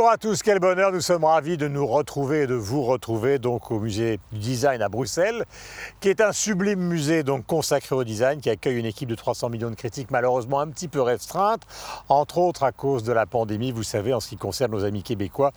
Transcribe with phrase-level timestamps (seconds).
[0.00, 3.38] Bonjour à tous, quel bonheur, nous sommes ravis de nous retrouver et de vous retrouver
[3.38, 5.44] donc au musée du design à Bruxelles,
[6.00, 9.50] qui est un sublime musée donc consacré au design, qui accueille une équipe de 300
[9.50, 11.64] millions de critiques malheureusement un petit peu restreinte,
[12.08, 15.02] entre autres à cause de la pandémie, vous savez, en ce qui concerne nos amis
[15.02, 15.52] québécois,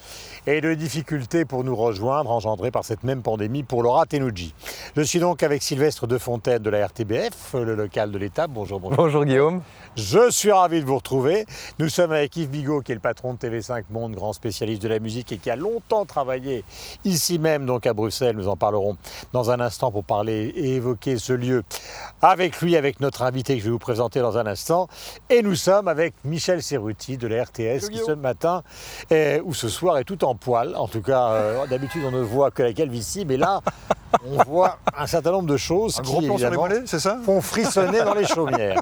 [0.46, 4.54] et de difficultés pour nous rejoindre engendrées par cette même pandémie pour Laura Tenouji.
[4.98, 8.48] Je suis donc avec Sylvestre Defontaine de la RTBF, le local de l'État.
[8.48, 8.98] Bonjour, bonjour.
[8.98, 9.62] Bonjour Guillaume.
[9.96, 11.46] Je suis ravi de vous retrouver.
[11.80, 14.88] Nous sommes avec Yves Bigot, qui est le patron de TV5 Monde, grand spécialiste de
[14.88, 16.64] la musique et qui a longtemps travaillé
[17.06, 18.36] ici même, donc à Bruxelles.
[18.36, 18.98] Nous en parlerons
[19.32, 21.64] dans un instant pour parler et évoquer ce lieu
[22.22, 24.88] avec lui, avec notre invité que je vais vous présenter dans un instant.
[25.30, 28.64] Et nous sommes avec Michel Serruti de la RTS, qui ce matin
[29.44, 30.76] ou ce soir est tout en poil.
[30.76, 33.62] En tout cas, euh, d'habitude on ne voit que la calvitie, mais là
[34.26, 37.18] on voit un certain nombre de choses un qui, ça?
[37.24, 38.82] font frissonner dans les chaumières.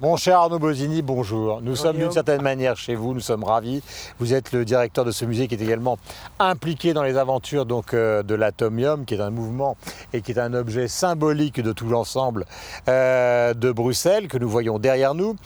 [0.00, 1.60] Mon cher Arnaud Bosini, bonjour.
[1.62, 3.82] Nous sommes d'une certaine manière chez vous, nous sommes ravis.
[4.18, 5.98] Vous êtes le directeur de ce musée qui est également
[6.38, 9.76] impliqué dans les aventures donc, euh, de l'Atomium, qui est un mouvement
[10.12, 12.44] et qui est un objet symbolique de tout l'ensemble
[12.88, 15.36] euh, de Bruxelles que nous voyons derrière nous.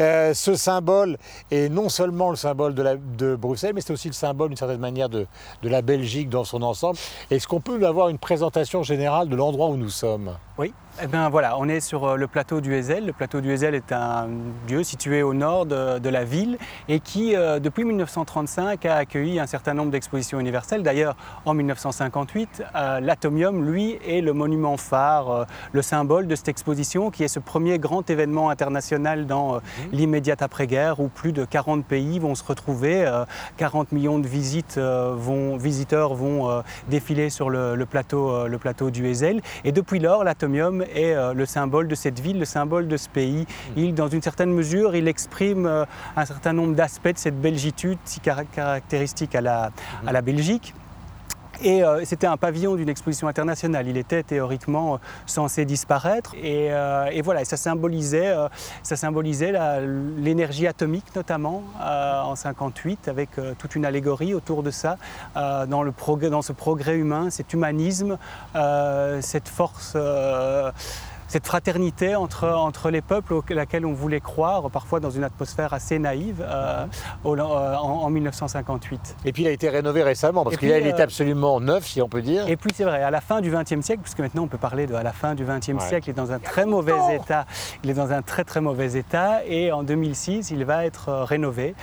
[0.00, 1.18] Euh, ce symbole
[1.50, 4.80] est non seulement le symbole de, de Bruxelles, mais c'est aussi le symbole d'une certaine
[4.80, 5.26] manière de,
[5.62, 6.98] de la Belgique dans son ensemble.
[7.30, 10.36] Est-ce qu'on peut avoir une présentation général de l'endroit où nous sommes?
[10.58, 13.06] Oui, eh bien voilà, on est sur euh, le plateau du Ezel.
[13.06, 14.28] Le plateau du Ezel est un
[14.68, 19.46] lieu situé au nord de, la ville et qui, euh, depuis 1935, a accueilli un
[19.46, 20.82] certain nombre d'expositions universelles.
[20.82, 27.10] D'ailleurs, en 1958, euh, l'Atomium, lui, est le monument phare, le symbole de cette exposition
[27.10, 29.60] qui est ce premier grand événement international dans mmh.
[29.92, 33.10] l'immédiate après-guerre où plus de 40 pays vont se retrouver,
[33.56, 39.40] 40 millions de visites vont, visiteurs vont défiler sur le, plateau, le plateau du Ezel.
[39.64, 43.08] Et depuis lors, l'Atomium est euh, le symbole de cette ville, le symbole de ce
[43.08, 43.42] pays.
[43.42, 43.72] Mm.
[43.76, 45.84] Il, dans une certaine mesure, il exprime euh,
[46.16, 49.70] un certain nombre d'aspects de cette belgitude si caractéristique à la,
[50.02, 50.08] mm.
[50.08, 50.74] à la Belgique.
[51.62, 53.86] Et euh, c'était un pavillon d'une exposition internationale.
[53.88, 56.34] Il était théoriquement censé disparaître.
[56.42, 56.70] Et,
[57.22, 58.34] voilà, ça symbolisait,
[58.82, 59.52] ça symbolisait
[60.18, 64.96] l'énergie atomique notamment en 58, avec toute une allégorie autour de ça,
[65.34, 68.18] dans, le progrès, dans ce progrès humain, cet humanisme,
[69.20, 69.96] cette force
[71.32, 75.72] cette fraternité entre, entre les peuples auxquels laquelle on voulait croire, parfois dans une atmosphère
[75.72, 76.84] assez naïve, euh,
[77.24, 79.16] euh, en, 1958.
[79.24, 82.08] Et puis il a été rénové récemment, parce qu'il est euh, absolument neuf, si on
[82.10, 82.46] peut dire.
[82.48, 84.86] Et puis c'est vrai, à la fin du XXe siècle, puisque maintenant on peut parler
[84.86, 87.46] de à la fin du XXe siècle, il est dans un très mauvais état.
[87.82, 91.74] Il est dans un très très mauvais état, et en 2006, il va être rénové.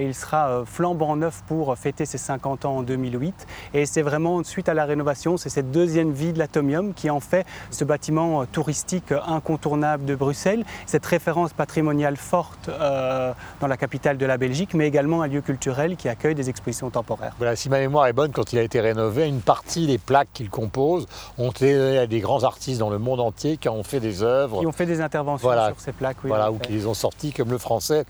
[0.00, 3.46] il sera flambant neuf pour fêter ses 50 ans en 2008.
[3.72, 7.20] Et c'est vraiment suite à la rénovation, c'est cette deuxième vie de l'Atomium qui en
[7.20, 8.95] fait ce bâtiment touristique
[9.26, 14.86] incontournable de Bruxelles, cette référence patrimoniale forte euh, dans la capitale de la Belgique, mais
[14.86, 17.34] également un lieu culturel qui accueille des expositions temporaires.
[17.38, 20.28] Voilà, si ma mémoire est bonne, quand il a été rénové, une partie des plaques
[20.32, 21.06] qu'il compose
[21.38, 24.60] ont été à des grands artistes dans le monde entier qui ont fait des œuvres.
[24.60, 26.28] Qui ont fait des interventions sur ces plaques, oui.
[26.28, 28.04] Voilà, ou qui les ont sorties, comme le français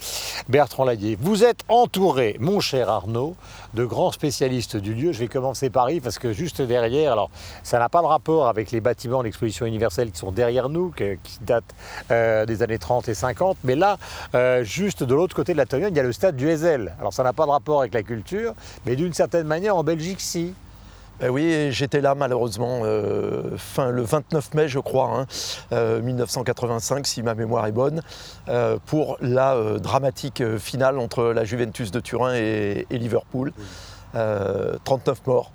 [0.49, 1.17] Bertrand Laguier.
[1.21, 3.37] Vous êtes entouré, mon cher Arnaud,
[3.77, 5.13] de grands spécialistes du lieu.
[5.13, 7.31] Je vais commencer par Yves, parce que juste derrière, alors
[7.63, 10.91] ça n'a pas de rapport avec les bâtiments de l'exposition universelle qui sont derrière nous,
[10.91, 11.65] qui date
[12.11, 13.59] euh, des années 30 et 50.
[13.63, 13.99] Mais là,
[14.35, 16.95] euh, juste de l'autre côté de la Tonne, il y a le stade du Hezel.
[16.99, 18.55] Alors ça n'a pas de rapport avec la culture,
[18.87, 20.55] mais d'une certaine manière, en Belgique, si.
[21.21, 25.27] Ben oui, j'étais là malheureusement euh, fin, le 29 mai, je crois,
[25.73, 28.03] 1985, hein, si ma mémoire est bonne,
[28.87, 33.53] pour la dramatique finale entre la Juventus de Turin et, et Liverpool.
[34.13, 35.53] 39 morts.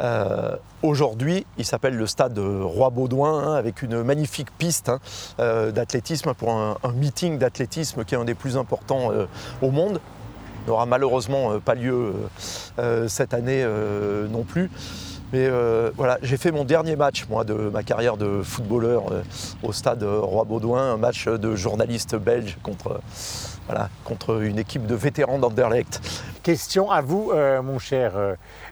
[0.00, 4.98] Euh, aujourd'hui, il s'appelle le stade Roi-Baudouin, hein, avec une magnifique piste hein,
[5.40, 9.26] euh, d'athlétisme pour un, meeting d'athlétisme qui est un des plus importants euh,
[9.62, 10.00] au monde.
[10.70, 12.14] N'aura malheureusement pas lieu
[13.08, 13.66] cette année
[14.30, 14.70] non plus.
[15.32, 15.50] Mais
[15.96, 19.02] voilà, j'ai fait mon dernier match, moi, de ma carrière de footballeur
[19.64, 23.00] au stade Roi-Baudouin, un match de journaliste belge contre,
[23.66, 26.00] voilà, contre une équipe de vétérans d'Anderlecht.
[26.44, 27.32] Question à vous,
[27.64, 28.12] mon cher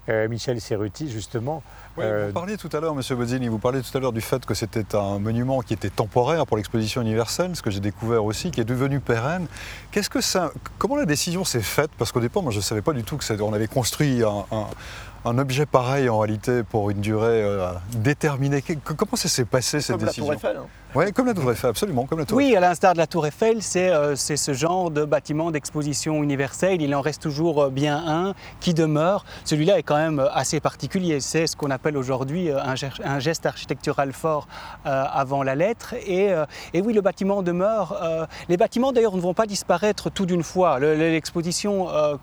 [0.09, 1.65] euh, Michel Serruti, justement.
[1.99, 4.45] Vous euh, parliez tout à l'heure, Monsieur Bozzini, vous parliez tout à l'heure du fait
[4.47, 8.50] que c'était un monument qui était temporaire pour l'exposition universelle, ce que j'ai découvert aussi,
[8.50, 9.47] qui est devenu pérenne.
[9.91, 11.91] Qu'est-ce que ça, comment la décision s'est faite?
[11.99, 14.45] Parce qu'au départ, moi, je ne savais pas du tout que on avait construit un,
[15.25, 18.62] objet pareil en réalité pour une durée euh, déterminée.
[18.85, 20.67] Comment ça s'est passé cette décision Eiffel, hein.
[20.94, 23.26] Oui, comme la Tour Eiffel, absolument, comme la Tour Oui, à l'instar de la Tour
[23.26, 26.81] Eiffel, c'est euh, c'est ce genre de bâtiment d'exposition universelle.
[26.81, 29.26] Il en reste toujours euh, bien un qui demeure.
[29.44, 31.21] Celui-là est quand même assez particulier.
[31.21, 32.75] C'est ce qu'on appelle aujourd'hui un,
[33.05, 34.49] un geste architectural fort
[34.87, 35.94] euh, avant la lettre.
[36.06, 37.99] Et, euh, et oui, le bâtiment demeure.
[38.03, 40.79] Euh, les bâtiments, d'ailleurs, ne vont pas disparaître tout d'une fois.
[40.79, 42.17] Le- le- L'exposition euh,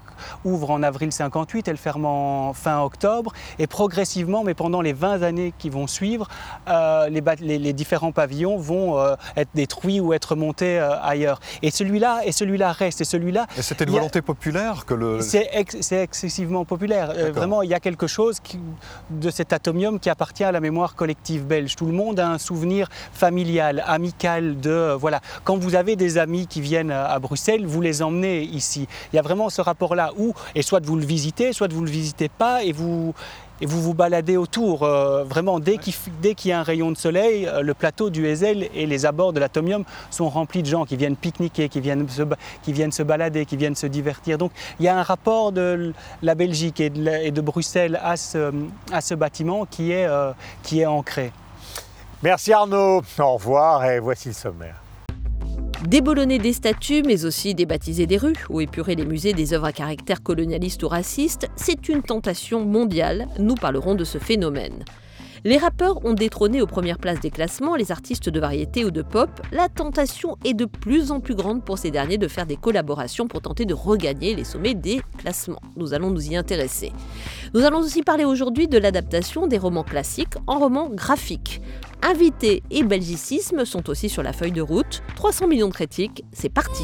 [0.44, 3.34] ouvre en avril 58, elle ferme en fin octobre.
[3.60, 6.28] Et progressivement, mais pendant les 20 années qui vont suivre,
[6.70, 10.98] euh, les, bat- les- les différents pavillons vont euh, être détruits ou être montés euh,
[11.02, 11.40] ailleurs.
[11.62, 13.02] Et celui-là, et celui-là reste.
[13.02, 15.20] Et celui-là, Et c'était une a- volonté populaire que le.
[15.22, 17.14] c'est ex- c'est excessivement populaire.
[17.34, 18.60] Vraiment, il y a quelque chose qui-
[19.10, 21.76] de cet atomium qui appartient à la mémoire collective belge.
[21.76, 25.20] Tout le monde a un souvenir familial, amical de voilà.
[25.44, 28.88] Quand vous avez des amis qui viennent à à Bruxelles, vous les emmenez ici.
[29.14, 31.90] Il y a vraiment ce rapport-là où, et soit vous le visitez, soit vous le
[31.90, 32.72] visitez pas, et
[33.62, 34.84] et vous vous baladez autour.
[34.84, 38.70] Euh, vraiment, dès qu'il y a un rayon de soleil, euh, le plateau du Hezel
[38.74, 42.24] et les abords de l'Atomium sont remplis de gens qui viennent pique-niquer, qui viennent, se,
[42.64, 44.38] qui viennent se balader, qui viennent se divertir.
[44.38, 48.52] Donc il y a un rapport de la Belgique et de, Bruxelles à ce,
[48.92, 50.32] à ce bâtiment qui est, euh,
[50.64, 51.32] qui est ancré.
[52.24, 53.04] Merci Arnaud.
[53.20, 54.85] Au revoir et voici le sommaire.
[55.84, 59.74] Déboulonner des statues, mais aussi débaptiser des rues ou épurer les musées des œuvres à
[59.74, 63.28] caractère colonialiste ou raciste, c'est une tentation mondiale.
[63.40, 64.86] Nous parlerons de ce phénomène.
[65.44, 69.04] Les rappeurs ont détrôné aux premières places des classements les artistes de variété ou de
[69.04, 69.30] pop.
[69.52, 73.28] La tentation est de plus en plus grande pour ces derniers de faire des collaborations
[73.28, 75.62] pour tenter de regagner les sommets des classements.
[75.76, 76.94] Nous allons nous y intéresser.
[77.54, 81.62] Nous allons aussi parler aujourd'hui de l'adaptation des romans classiques en romans graphiques.
[82.02, 85.02] Invités et belgicisme sont aussi sur la feuille de route.
[85.16, 86.84] 300 millions de critiques, c'est parti.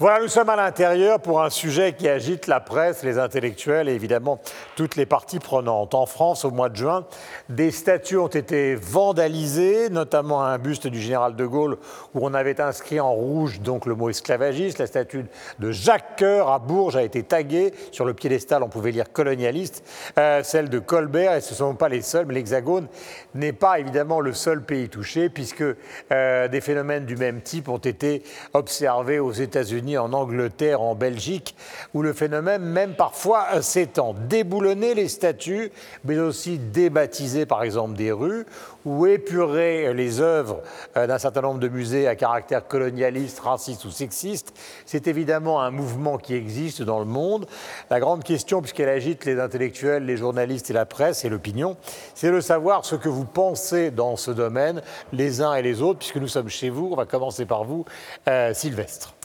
[0.00, 3.94] Voilà, nous sommes à l'intérieur pour un sujet qui agite la presse, les intellectuels et
[3.94, 4.40] évidemment
[4.76, 5.92] toutes les parties prenantes.
[5.92, 7.04] En France, au mois de juin,
[7.48, 11.78] des statues ont été vandalisées, notamment un buste du général de Gaulle
[12.14, 14.78] où on avait inscrit en rouge donc le mot esclavagiste.
[14.78, 15.24] La statue
[15.58, 17.74] de Jacques Coeur à Bourges a été taguée.
[17.90, 19.82] Sur le piédestal, on pouvait lire colonialiste.
[20.16, 22.86] Euh, celle de Colbert, et ce ne sont pas les seuls, mais l'Hexagone
[23.34, 25.64] n'est pas évidemment le seul pays touché puisque
[26.12, 28.22] euh, des phénomènes du même type ont été
[28.54, 31.54] observés aux États-Unis, en Angleterre, en Belgique,
[31.94, 34.14] où le phénomène même parfois euh, s'étend.
[34.28, 35.70] Déboulonner les statues,
[36.04, 38.44] mais aussi débaptiser par exemple des rues,
[38.84, 40.62] ou épurer les œuvres
[40.96, 44.52] euh, d'un certain nombre de musées à caractère colonialiste, raciste ou sexiste,
[44.86, 47.46] c'est évidemment un mouvement qui existe dans le monde.
[47.90, 51.76] La grande question, puisqu'elle agite les intellectuels, les journalistes et la presse et l'opinion,
[52.14, 54.82] c'est de savoir ce que vous pensez dans ce domaine,
[55.12, 56.88] les uns et les autres, puisque nous sommes chez vous.
[56.92, 57.84] On va commencer par vous,
[58.28, 59.17] euh, Sylvestre.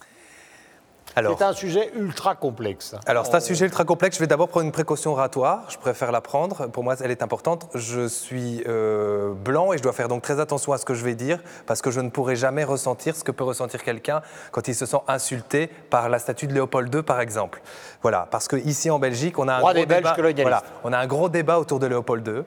[1.16, 2.96] Alors, C'est un sujet ultra complexe.
[3.06, 4.18] alors c'est un sujet ultra complexe.
[4.18, 5.64] Je vais d'abord prendre une précaution oratoire.
[5.70, 6.68] Je préfère la prendre.
[6.68, 7.68] Pour moi, elle est importante.
[7.76, 11.04] Je suis euh, blanc et je dois faire donc très attention à ce que je
[11.04, 14.22] vais dire parce que je ne pourrai jamais ressentir ce que peut ressentir quelqu'un
[14.52, 17.62] quand il se sent insulté par la statue de Léopold II, par exemple.
[18.02, 20.16] Voilà, parce que ici en Belgique, on a un Roi gros des débat.
[20.42, 22.44] Voilà, on a un gros débat autour de Léopold II.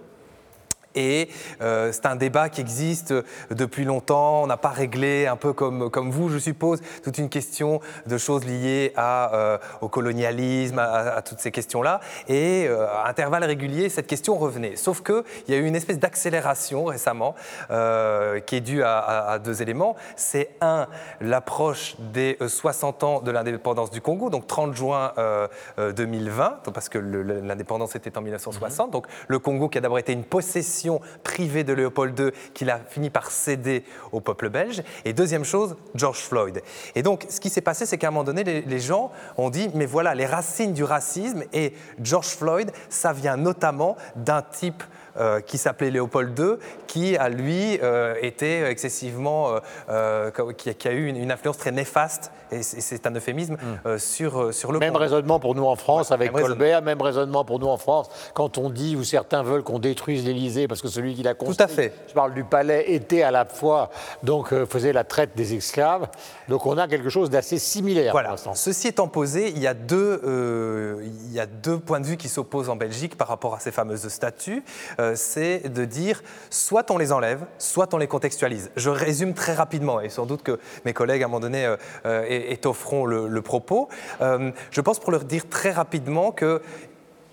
[0.96, 1.28] Et
[1.60, 3.14] euh, c'est un débat qui existe
[3.50, 4.42] depuis longtemps.
[4.42, 8.18] On n'a pas réglé, un peu comme, comme vous, je suppose, toute une question de
[8.18, 12.00] choses liées à, euh, au colonialisme, à, à toutes ces questions-là.
[12.28, 14.76] Et euh, à intervalles réguliers, cette question revenait.
[14.76, 17.34] Sauf qu'il y a eu une espèce d'accélération récemment
[17.70, 19.96] euh, qui est due à, à- à deux éléments.
[20.16, 20.86] C'est un,
[21.20, 25.46] l'approche des euh, 60 ans de l'indépendance du Congo, donc 30 juin euh,
[25.78, 28.90] euh, 2020, parce que l'indépendance était en 1960.
[28.90, 30.85] Donc le Congo qui a d'abord été une possession
[31.22, 34.82] privée de Léopold II, qu'il a fini par céder au peuple belge.
[35.04, 36.62] Et deuxième chose, George Floyd.
[36.94, 39.70] Et donc ce qui s'est passé, c'est qu'à un moment donné, les, gens ont dit,
[39.74, 44.82] mais voilà, les racines du racisme et George Floyd, ça vient notamment d'un type
[45.18, 51.32] euh, qui s'appelait Léopold II, qui a lui euh, excessivement, euh, qui, a, eu une
[51.32, 55.54] influence très néfaste, et c'est un euphémisme, euh, sur, euh, sur le Même raisonnement pour
[55.54, 58.96] nous en France avec même Colbert, même raisonnement pour nous en France quand on dit
[58.96, 61.92] ou certains veulent qu'on détruise l'Élysée parce que celui qui l'a construit, à fait.
[62.08, 63.90] je parle du palais, était à la fois
[64.22, 66.08] donc euh, faisait la traite des esclaves.
[66.48, 68.36] Donc on a quelque chose d'assez similaire Voilà.
[68.54, 72.16] Ceci étant posé, il y, a deux, euh, il y a deux points de vue
[72.16, 74.62] qui s'opposent en Belgique par rapport à ces fameuses statues.
[74.98, 78.70] Euh, c'est de dire soit on les enlève, soit on les contextualise.
[78.76, 81.76] Je résume très rapidement et sans doute que mes collègues à un moment donné euh,
[82.06, 83.88] euh, étofferont le, le propos.
[84.20, 86.62] Euh, je pense pour leur dire très rapidement que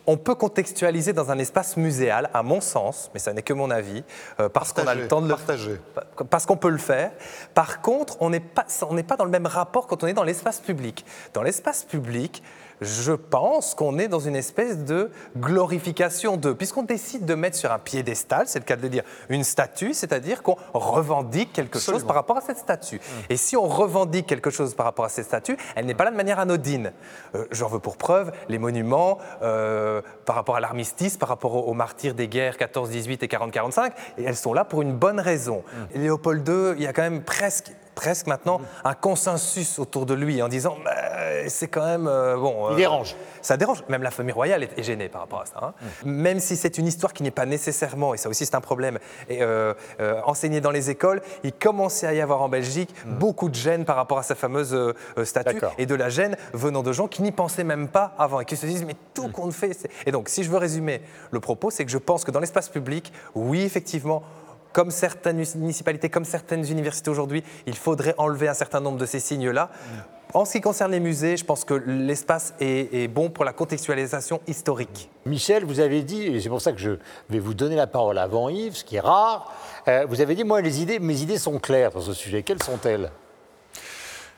[0.05, 3.71] on peut contextualiser dans un espace muséal, à mon sens, mais ça n'est que mon
[3.71, 4.03] avis,
[4.39, 5.79] euh, parce qu'on a le temps de le partagé.
[6.29, 7.11] parce qu'on peut le faire.
[7.53, 10.13] Par contre, on n'est pas, on n'est pas dans le même rapport quand on est
[10.13, 11.05] dans l'espace public.
[11.33, 12.43] Dans l'espace public,
[12.83, 17.71] je pense qu'on est dans une espèce de glorification de, puisqu'on décide de mettre sur
[17.71, 22.03] un piédestal, c'est le cas de le dire, une statue, c'est-à-dire qu'on revendique quelque chose
[22.03, 23.01] par rapport à cette statue.
[23.29, 26.11] Et si on revendique quelque chose par rapport à cette statue, elle n'est pas là
[26.11, 26.91] de manière anodine.
[27.35, 31.73] Euh, J'en veux pour preuve les monuments euh, par rapport à l'armistice, par rapport aux,
[31.73, 35.19] martyrs des guerres 14, 18 et 40, 45, et elles sont là pour une bonne
[35.19, 35.63] raison.
[35.93, 40.13] Et Léopold II, il y a quand même presque presque maintenant un consensus autour de
[40.13, 40.91] lui en disant Bah,
[41.47, 42.69] c'est quand même euh, bon.
[42.69, 43.15] Il euh, dérange.
[43.41, 43.83] Ça dérange.
[43.89, 45.59] Même la famille royale est, est gênée par rapport à ça.
[45.61, 45.73] hein.
[46.05, 48.99] Même si c'est une histoire qui n'est pas nécessairement, et ça aussi c'est un problème,
[49.29, 49.73] et, euh,
[50.25, 53.95] enseignée dans les écoles, il commençait à y avoir en Belgique beaucoup de gêne par
[53.95, 54.75] rapport à sa fameuse
[55.23, 58.45] statue et de la gêne venant de gens qui n'y pensaient même pas avant et
[58.45, 59.89] qui se disent mais tout qu'on fait.
[60.05, 62.69] Et donc si je veux résumer le propos, c'est que je pense que dans l'espace
[62.69, 64.23] public, oui effectivement.
[64.73, 69.19] Comme certaines municipalités, comme certaines universités aujourd'hui, il faudrait enlever un certain nombre de ces
[69.19, 69.69] signes-là.
[70.33, 73.53] En ce qui concerne les musées, je pense que l'espace est, est bon pour la
[73.53, 75.11] contextualisation historique.
[75.27, 76.97] Michel, vous avez dit, et c'est pour ça que je
[77.29, 79.53] vais vous donner la parole avant Yves, ce qui est rare,
[79.87, 82.41] euh, vous avez dit, moi, les idées, mes idées sont claires sur ce sujet.
[82.41, 83.11] Quelles sont-elles?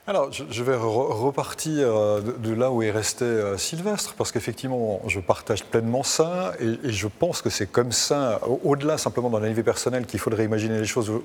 [0.08, 5.02] Alors, je, vais re- repartir euh, de, là où est resté euh, Sylvestre, parce qu'effectivement,
[5.08, 9.42] je partage pleinement ça, et, je pense que c'est comme ça, au- au-delà simplement d'un
[9.42, 11.24] avis personnel, qu'il faudrait imaginer les choses au-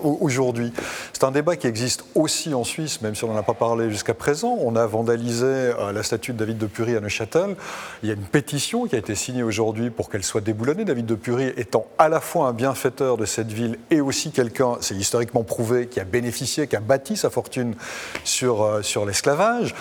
[0.00, 0.72] aujourd'hui.
[1.12, 3.90] C'est un débat qui existe aussi en Suisse, même si on n'en a pas parlé
[3.90, 4.56] jusqu'à présent.
[4.60, 7.56] On a vandalisé euh, la statue de David de Pury à Neuchâtel.
[8.02, 10.84] Il y a une pétition qui a été signée aujourd'hui pour qu'elle soit déboulonnée.
[10.84, 14.76] David de Pury étant à la fois un bienfaiteur de cette ville et aussi quelqu'un,
[14.80, 17.74] c'est historiquement prouvé, qui a bénéficié, qui a bâti sa fortune
[18.24, 19.74] sur, euh, sur l'esclavage.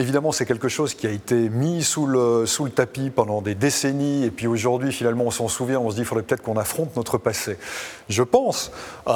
[0.00, 4.30] Évidemment, c'est quelque chose qui a été mis sous le, tapis pendant des décennies, et
[4.30, 7.18] puis aujourd'hui, finalement, on s'en souvient, on se dit, il faudrait peut-être qu'on affronte notre
[7.18, 7.58] passé.
[8.08, 8.72] Je pense,
[9.08, 9.12] euh,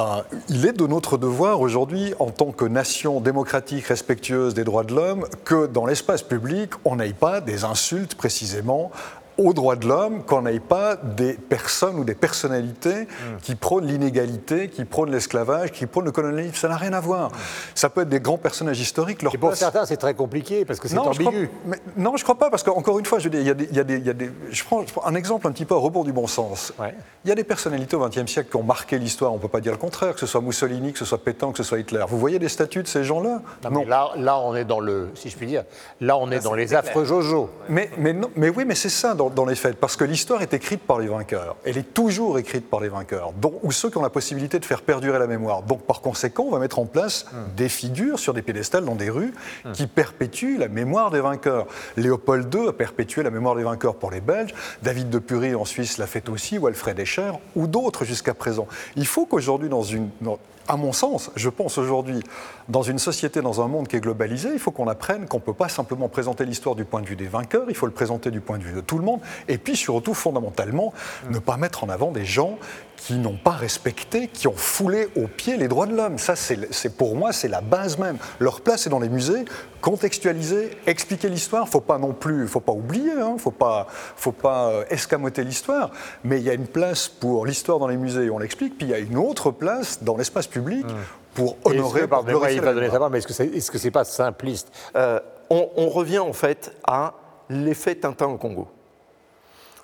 [0.47, 4.93] il est de notre devoir aujourd'hui, en tant que nation démocratique, respectueuse des droits de
[4.93, 8.91] l'homme, que dans l'espace public, on n'aille pas des insultes précisément
[9.37, 13.07] aux droits de l'homme, qu'on n'aille pas des personnes ou des personnalités
[13.41, 16.55] qui prônent l'inégalité, qui prônent l'esclavage, qui prônent le colonialisme.
[16.55, 17.31] Ça n'a rien à voir.
[17.73, 19.21] Ça peut être des grands personnages historiques.
[19.21, 21.49] Leur Et pour place- certains, c'est très compliqué, parce que c'est non, je crois, ambigu.
[21.65, 23.53] mais- non, je crois pas, parce qu'encore une fois, je veux dire, il y a
[23.53, 25.47] des, il y a des- il y a des- je, prends, je prends un exemple
[25.47, 26.73] un petit peu à rebours du bon sens.
[26.79, 26.93] Ouais.
[27.25, 29.47] Il y a des personnalités au XXe siècle qui ont marqué l'histoire, on ne peut
[29.47, 31.79] pas dire le contraire, que ce soit Mussolini, que ce soit Pétain, que ce soit
[31.79, 32.05] Hitler.
[32.07, 33.41] Vous voyez des statues de ces gens-là?
[33.63, 35.63] Non, mais là, là, on est dans le, si je puis dire,
[36.01, 37.49] là, on est dans les affreux Jojo.
[37.69, 40.41] Mais, mais, non, mais oui, mais c'est ça dans, dans les faits, parce que l'histoire
[40.41, 41.55] est écrite par les vainqueurs.
[41.65, 44.81] Elle est toujours écrite par les vainqueurs, ou ceux qui ont la possibilité de faire
[44.81, 45.61] perdurer la mémoire.
[45.63, 49.09] Donc par conséquent, on va mettre en place des figures sur des piédestals dans des
[49.09, 49.33] rues
[49.73, 51.67] qui perpétuent la mémoire des vainqueurs.
[51.97, 54.53] Léopold II a perpétué la mémoire des vainqueurs pour les Belges,
[54.83, 58.67] David de Pury en Suisse l'a fait aussi, ou Alfred Escher, ou d'autres jusqu'à présent.
[58.95, 60.09] Il faut qu'aujourd'hui, dans une...
[60.21, 62.21] dans- à mon sens, je pense aujourd'hui,
[62.69, 65.43] dans une société, dans un monde qui est globalisé, il faut qu'on apprenne qu'on ne
[65.43, 68.31] peut pas simplement présenter l'histoire du point de vue des vainqueurs, il faut le présenter
[68.31, 70.93] du point de vue de tout le monde, et puis surtout, fondamentalement,
[71.29, 72.57] ne pas mettre en avant des gens
[72.97, 76.17] qui n'ont pas respecté, qui ont foulé aux pieds les droits de l'homme.
[76.17, 78.17] Ça, c'est- pour moi, c'est la base même.
[78.39, 79.45] Leur place est dans les musées,
[79.85, 81.69] contextualiser, expliquer l'histoire.
[81.69, 85.91] Faut pas non plus, faut pas oublier, hein, faut pas, faut pas euh, escamoter l'histoire.
[86.23, 88.79] Mais il y a une place pour l'histoire dans les musées, on l'explique.
[88.79, 90.87] Puis il y a une autre place dans l'espace public
[91.35, 93.77] pour Est-ce honorer, pour pardonnez-moi, glorifier il va donner sa mais est-ce que c'est que
[93.77, 94.71] c'est pas simpliste?
[94.95, 95.19] Euh,
[95.51, 97.13] on, on revient en fait à
[97.49, 98.67] l'effet Tintin au Congo,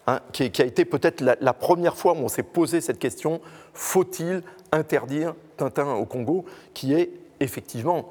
[0.07, 2.97] Hein, qui, qui a été peut-être la, la première fois où on s'est posé cette
[2.97, 3.39] question
[3.75, 4.41] faut-il
[4.71, 6.43] interdire Tintin au Congo,
[6.73, 8.09] qui est effectivement,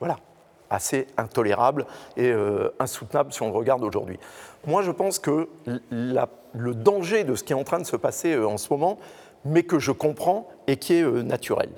[0.00, 0.18] voilà,
[0.70, 4.18] assez intolérable et euh, insoutenable si on le regarde aujourd'hui.
[4.66, 5.48] Moi, je pense que
[5.90, 8.98] le danger de ce qui est en train de se passer euh, en ce moment,
[9.44, 11.70] mais que je comprends et qui est euh, naturel,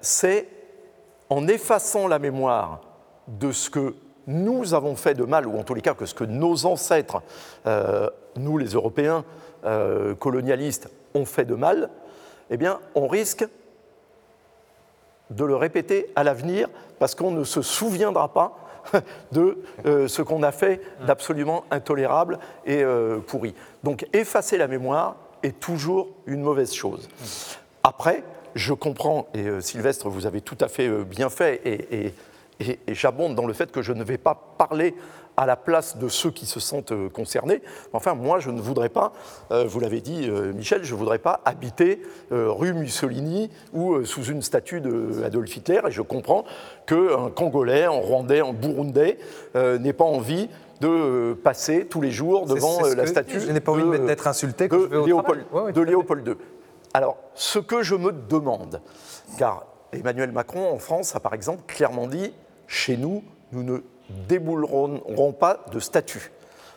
[0.00, 0.46] c'est
[1.28, 2.82] en effaçant la mémoire
[3.26, 3.96] de ce que
[4.28, 7.20] nous avons fait de mal, ou en tous les cas que ce que nos ancêtres,
[8.36, 9.24] nous les Européens
[10.20, 11.90] colonialistes, ont fait de mal,
[12.50, 13.44] eh bien, on risque
[15.30, 16.68] de le répéter à l'avenir
[16.98, 18.58] parce qu'on ne se souviendra pas
[19.32, 23.54] de euh, ce qu'on a fait d'absolument intolérable et euh, pourri.
[23.82, 27.08] Donc effacer la mémoire est toujours une mauvaise chose.
[27.82, 28.22] Après,
[28.54, 32.14] je comprends, et euh, Sylvestre, vous avez tout à fait bien fait, et-
[32.58, 34.94] et j'abonde dans le fait que je ne vais pas parler
[35.36, 37.62] à la place de ceux qui se sentent euh, concernés.
[37.92, 39.12] Enfin, moi, je ne voudrais pas,
[39.50, 44.24] euh, vous l'avez dit, euh, Michel, je ne voudrais pas habiter rue Mussolini ou sous
[44.24, 46.44] une statue d'Adolf Hitler, et je comprends
[46.86, 49.18] qu'un Congolais, un Rwandais, un Burundais
[49.54, 50.48] n'ait pas envie
[50.80, 54.26] de passer tous les jours devant la statue dis, je n'ai pas envie de, d'être
[54.26, 54.76] insulté je.
[55.52, 55.84] Ouais, ouais.
[55.84, 56.34] Léopold II.
[56.94, 58.80] Alors, ce que je me demande,
[59.38, 62.32] car Emmanuel Macron en France a par exemple clairement dit
[62.66, 63.78] chez nous, nous ne
[64.10, 66.30] débouleront pas de statut.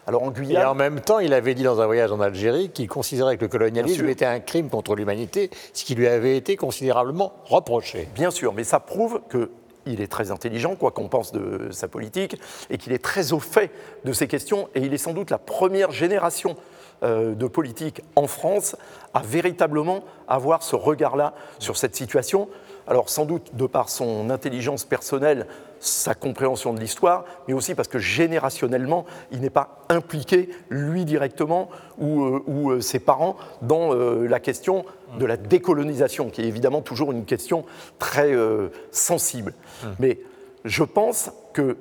[0.07, 2.69] Alors en Et Guyane, en même temps, il avait dit dans un voyage en Algérie
[2.69, 6.55] qu'il considérait que le colonialisme était un crime contre l'humanité, ce qui lui avait été
[6.55, 8.09] considérablement reproché.
[8.15, 12.38] Bien sûr, mais ça prouve qu'il est très intelligent, quoi qu'on pense de sa politique,
[12.71, 13.69] et qu'il est très au fait
[14.03, 16.55] de ces questions, et il est sans doute la première génération
[17.03, 18.75] euh, de politiques en France
[19.13, 22.50] à véritablement avoir ce regard-là sur cette situation.
[22.89, 25.46] Alors sans doute de par son intelligence personnelle,
[25.79, 31.69] sa compréhension de l'histoire, mais aussi parce que générationnellement, il n'est pas impliqué, lui directement,
[32.00, 34.86] ou, euh, ou, euh, ses parents, dans euh, la question
[35.19, 37.63] de la décolonisation, qui est évidemment toujours une question
[38.00, 39.53] très euh, sensible.
[40.00, 40.19] Mais
[40.65, 41.77] je pense que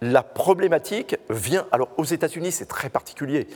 [0.00, 1.66] la problématique vient.
[1.72, 3.48] Alors, aux États-Unis, c'est très particulier,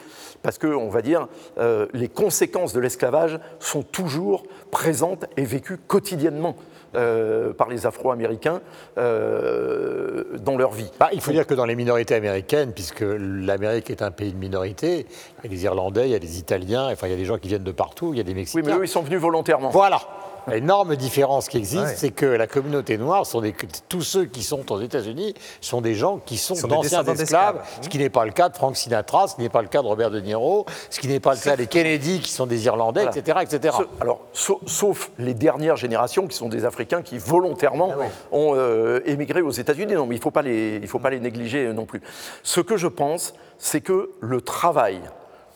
[0.42, 5.78] parce que, on va dire, euh, les conséquences de l'esclavage sont toujours présentes et vécues
[5.78, 6.56] quotidiennement
[6.94, 8.60] euh, par les Afro-Américains
[8.98, 10.90] euh, dans leur vie.
[11.00, 14.38] Bah, il faut dire que dans les minorités américaines, puisque l'Amérique est un pays de
[14.38, 15.06] minorités,
[15.38, 17.24] il y a des Irlandais, il y a des Italiens, enfin il y a des
[17.24, 18.60] gens qui viennent de partout, il y a des Mexicains.
[18.60, 19.70] Oui, mais eux, ils sont venus volontairement.
[19.70, 20.00] Voilà.
[20.48, 21.94] L'énorme différence qui existe, Ouais.
[21.96, 23.54] c'est que la communauté noire, sont des,
[23.88, 27.88] tous ceux qui sont aux États-Unis, sont des gens qui sont, Sont d'anciens esclaves, ce
[27.88, 29.86] qui n'est pas le cas de Frank Sinatra, ce qui n'est pas le cas de
[29.86, 33.04] Robert De Niro, ce qui n'est pas le cas des Kennedy, qui sont des Irlandais,
[33.04, 33.16] Voilà.
[33.18, 33.76] etc., etc.
[33.78, 37.92] Ce- alors, sa- sauf les dernières générations qui sont des Africains qui volontairement
[38.32, 39.94] ont euh, émigré aux États-Unis.
[39.94, 42.00] Non, mais il ne faut pas les, il faut pas les négliger euh, non plus.
[42.42, 45.00] Ce que je pense, c'est que le travail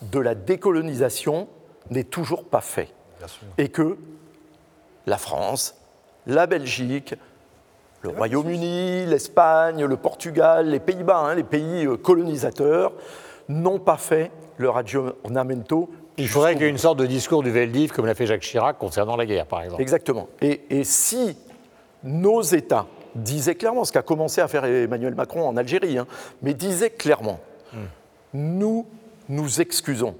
[0.01, 1.47] de la décolonisation
[1.89, 2.89] n'est toujours pas fait.
[3.57, 3.97] Et que
[5.07, 5.75] la France,
[6.27, 7.15] la Belgique,
[8.01, 12.93] le Royaume-Uni, l'Espagne, le Portugal, les Pays-Bas, hein, les pays euh, colonisateurs,
[13.49, 17.49] n'ont pas fait leur aggiornamento Il faudrait qu'il y ait une sorte de discours du
[17.51, 19.81] Veldiv, comme l'a fait Jacques Chirac concernant la guerre, par exemple.
[19.81, 20.27] Exactement.
[20.41, 21.37] Et, et si
[22.03, 22.85] nos États
[23.15, 26.05] disaient clairement, ce qu'a commencé à faire Emmanuel Macron en Algérie, hein,
[26.43, 27.39] mais disaient clairement,
[28.33, 28.85] nous
[29.29, 30.15] nous excusons,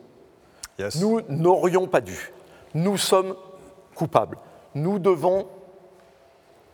[0.79, 0.99] Yes.
[1.01, 2.31] nous n'aurions pas dû,
[2.73, 3.35] nous sommes
[3.95, 4.37] coupables,
[4.77, 5.47] nous devons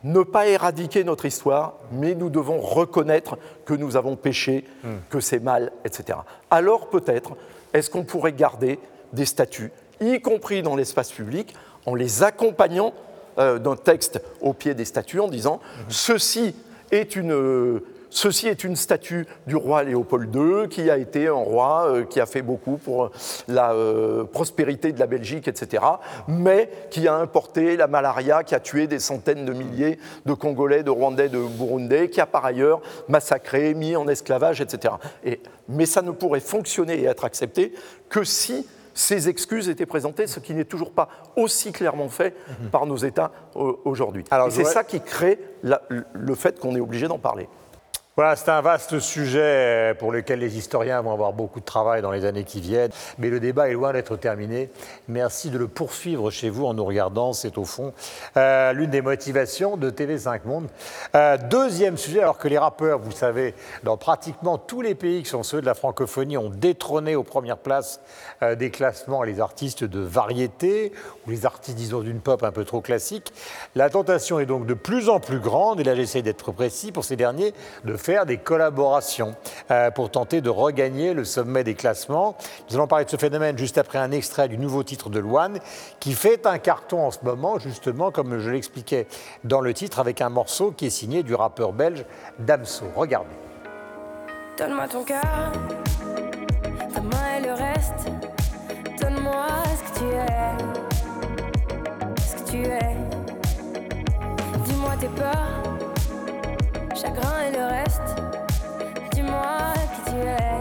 [0.02, 4.64] ne pas éradiquer notre histoire, mais nous devons reconnaître que nous avons péché,
[5.08, 6.18] que c'est mal, etc.
[6.50, 7.36] Alors peut-être,
[7.72, 8.78] est-ce qu'on pourrait garder
[9.14, 11.54] des statuts, y compris dans l'espace public,
[11.86, 12.92] en les accompagnant
[13.38, 16.54] euh, d'un texte au pied des statuts en disant ceci
[16.90, 17.84] est une euh,
[18.16, 22.20] Ceci est une statue du roi Léopold II, qui a été un roi euh, qui
[22.20, 23.10] a fait beaucoup pour
[23.48, 25.82] la euh, prospérité de la Belgique, etc.,
[26.28, 30.84] mais qui a importé la malaria, qui a tué des centaines de milliers de Congolais,
[30.84, 34.94] de Rwandais, de Burundais, qui a par ailleurs massacré, mis en esclavage, etc.
[35.24, 37.74] Et, mais ça ne pourrait fonctionner et être accepté
[38.08, 42.36] que si ces excuses étaient présentées, ce qui n'est toujours pas aussi clairement fait
[42.70, 44.22] par nos États euh, aujourd'hui.
[44.46, 47.48] Et c'est ça qui crée la- le fait qu'on est obligé d'en parler.
[48.16, 52.12] Voilà, c'est un vaste sujet pour lequel les historiens vont avoir beaucoup de travail dans
[52.12, 52.92] les années qui viennent.
[53.18, 54.70] Mais le débat est loin d'être terminé.
[55.08, 57.32] Merci de le poursuivre chez vous en nous regardant.
[57.32, 57.92] C'est au fond
[58.36, 60.68] euh, l'une des motivations de TV5 Monde.
[61.16, 65.30] Euh, deuxième sujet, alors que les rappeurs, vous savez, dans pratiquement tous les pays qui
[65.30, 68.00] sont ceux de la francophonie, ont détrôné aux premières places
[68.42, 70.92] euh, des classements les artistes de variété
[71.26, 73.32] ou les artistes, disons, d'une pop un peu trop classique.
[73.74, 77.04] La tentation est donc de plus en plus grande, et là j'essaie d'être précis pour
[77.04, 79.34] ces derniers, de faire des collaborations
[79.70, 82.36] euh, pour tenter de regagner le sommet des classements.
[82.68, 85.58] Nous allons parler de ce phénomène juste après un extrait du nouveau titre de Loane,
[86.00, 89.06] qui fait un carton en ce moment, justement, comme je l'expliquais
[89.42, 92.04] dans le titre, avec un morceau qui est signé du rappeur belge
[92.38, 92.84] Damso.
[92.94, 93.30] Regardez.
[94.58, 95.52] Donne-moi ton cœur,
[96.94, 98.10] ta main et le reste.
[99.00, 100.52] Donne-moi ce que tu es,
[102.20, 102.96] ce que tu es.
[104.64, 105.63] Dis-moi tes peurs,
[106.94, 108.22] chagrin et le reste.
[109.12, 110.58] Dis-moi qui tu es,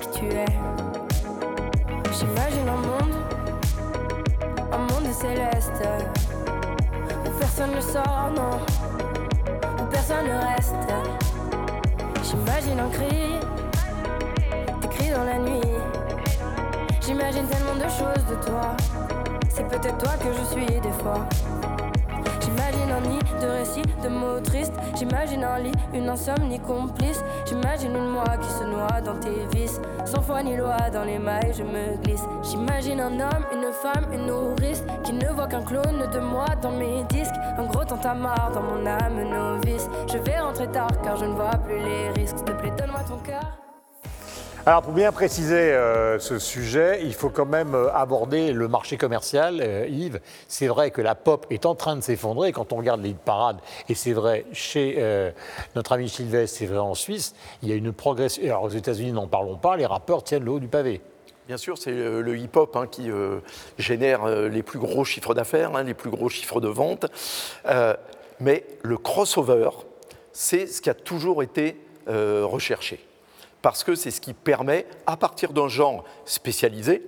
[0.00, 0.46] qui tu es.
[2.18, 3.14] J'imagine un monde,
[4.72, 5.82] un monde céleste,
[7.26, 8.58] où personne ne sort, non,
[9.80, 10.74] où personne ne reste.
[12.24, 13.38] J'imagine un cri,
[14.82, 15.60] des cris dans la nuit.
[17.00, 18.76] J'imagine tellement de choses de toi.
[19.48, 21.26] C'est peut-être toi que je suis des fois.
[23.82, 24.74] De de mots tristes.
[24.96, 27.22] J'imagine un lit, une insomnie complice.
[27.46, 29.80] J'imagine une moi qui se noie dans tes vices.
[30.04, 32.24] Sans foi ni loi, dans les mailles, je me glisse.
[32.42, 36.72] J'imagine un homme, une femme, une nourrice qui ne voit qu'un clone de moi dans
[36.72, 37.34] mes disques.
[37.58, 39.88] Un gros tantamar dans mon âme novice.
[40.12, 42.38] Je vais rentrer tard car je ne vois plus les risques.
[42.38, 43.69] S'il te donne-moi ton cœur.
[44.66, 48.98] Alors pour bien préciser euh, ce sujet, il faut quand même euh, aborder le marché
[48.98, 49.62] commercial.
[49.62, 53.00] Euh, Yves, c'est vrai que la pop est en train de s'effondrer quand on regarde
[53.00, 53.56] les parades,
[53.88, 55.02] et c'est vrai chez
[55.74, 58.42] notre ami Sylvestre, c'est vrai en Suisse, il y a une progression.
[58.44, 61.00] Alors aux États-Unis, n'en parlons pas, les rappeurs tiennent le haut du pavé.
[61.48, 63.10] Bien sûr, c'est le hip-hop hein, qui
[63.78, 67.06] génère les plus gros chiffres d'affaires, hein, les plus gros chiffres de vente.
[68.40, 69.70] Mais le crossover,
[70.32, 73.00] c'est ce qui a toujours été recherché.
[73.62, 77.02] Parce que c'est ce qui permet, à partir d'un genre spécialisé,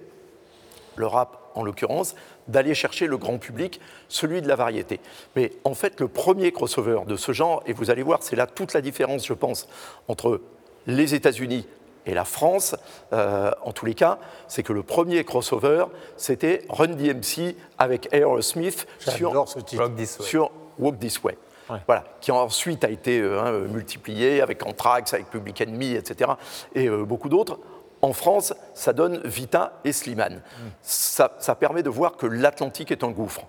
[0.96, 2.14] le rap en l'occurrence,
[2.48, 5.00] d'aller chercher le grand public, celui de la variété.
[5.36, 8.46] Mais en fait, le premier crossover de ce genre, et vous allez voir, c'est là
[8.46, 9.68] toute la différence, je pense,
[10.08, 10.40] entre
[10.86, 11.66] les États-Unis
[12.06, 12.74] et la France,
[13.12, 15.84] euh, en tous les cas, c'est que le premier crossover,
[16.16, 19.82] c'était Run DMC avec Aerosmith sur, J'adore ce titre.
[19.82, 20.26] Rock This Way.
[20.26, 21.38] sur Walk This Way.
[21.70, 21.78] Ouais.
[21.86, 26.32] Voilà, qui ensuite a été euh, hein, multiplié avec Anthrax, avec Public Enemy, etc.
[26.74, 27.58] et euh, beaucoup d'autres.
[28.02, 30.42] En France, ça donne Vita et Slimane.
[30.82, 33.42] Ça, ça permet de voir que l'Atlantique est un gouffre.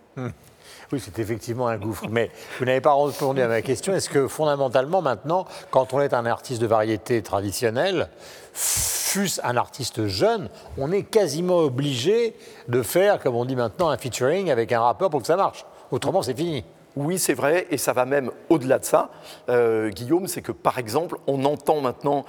[0.92, 2.06] Oui, c'est effectivement un gouffre.
[2.08, 3.94] Mais vous n'avez pas répondu à ma question.
[3.94, 8.10] Est-ce que fondamentalement, maintenant, quand on est un artiste de variété traditionnelle,
[8.54, 12.36] fût-ce un artiste jeune, on est quasiment obligé
[12.68, 15.66] de faire, comme on dit maintenant, un featuring avec un rappeur pour que ça marche.
[15.90, 16.64] Autrement, c'est fini.
[16.96, 19.10] Oui, c'est vrai, et ça va même au-delà de ça.
[19.50, 22.26] Euh, Guillaume, c'est que par exemple, on entend maintenant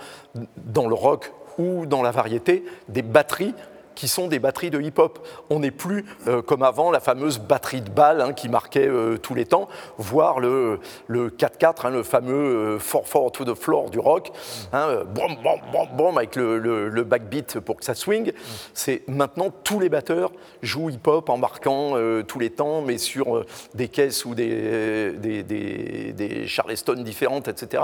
[0.56, 3.54] dans le rock ou dans la variété des batteries
[3.94, 5.26] qui sont des batteries de hip-hop.
[5.50, 9.16] On n'est plus euh, comme avant la fameuse batterie de balles hein, qui marquait euh,
[9.16, 13.98] tous les temps, voire le, le 4-4, hein, le fameux 4-4 to the floor du
[13.98, 14.32] rock,
[14.72, 18.32] hein, euh, bom, bom, bom, avec le, backbeat pour que ça swing.
[18.72, 23.36] C'est maintenant tous les batteurs jouent hip-hop en marquant euh, tous les temps, mais sur
[23.36, 27.82] euh, des caisses ou des, des, Charleston différentes, etc.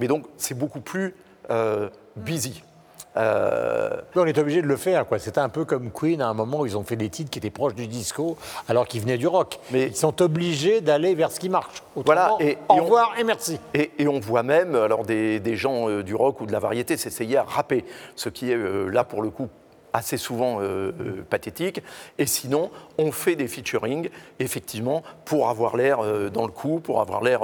[0.00, 1.14] Mais donc c'est beaucoup plus
[1.50, 2.62] euh, busy.
[3.16, 5.06] Euh, On est obligé de le faire.
[5.06, 5.18] quoi.
[5.18, 7.38] C'était un peu comme Queen à un moment où ils ont fait des titres qui
[7.38, 8.36] étaient proches du disco
[8.68, 9.58] alors qu'ils venaient du rock.
[9.70, 11.82] Mais- ils sont obligés d'aller vers ce qui marche.
[11.94, 13.58] Voilà, et- au et on- revoir et merci.
[13.74, 16.58] Et, et on voit même alors des, des gens euh, du rock ou de la
[16.58, 17.84] variété s'essayer à rapper,
[18.16, 19.48] ce qui est euh, là pour le coup
[19.92, 21.80] assez souvent euh, euh, pathétique.
[22.18, 27.00] Et sinon, on fait des featuring, effectivement, pour avoir l'air euh, dans le coup, pour
[27.00, 27.40] avoir l'air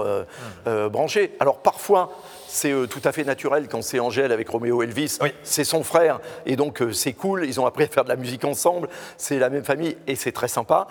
[0.66, 1.34] euh, branché.
[1.40, 2.12] Alors parfois,
[2.52, 5.32] c'est euh, tout à fait naturel quand c'est Angèle avec Roméo Elvis, Oui.
[5.42, 8.16] c'est son frère, et donc euh, c'est cool, ils ont appris à faire de la
[8.16, 10.86] musique ensemble, c'est la même famille, et c'est très sympa.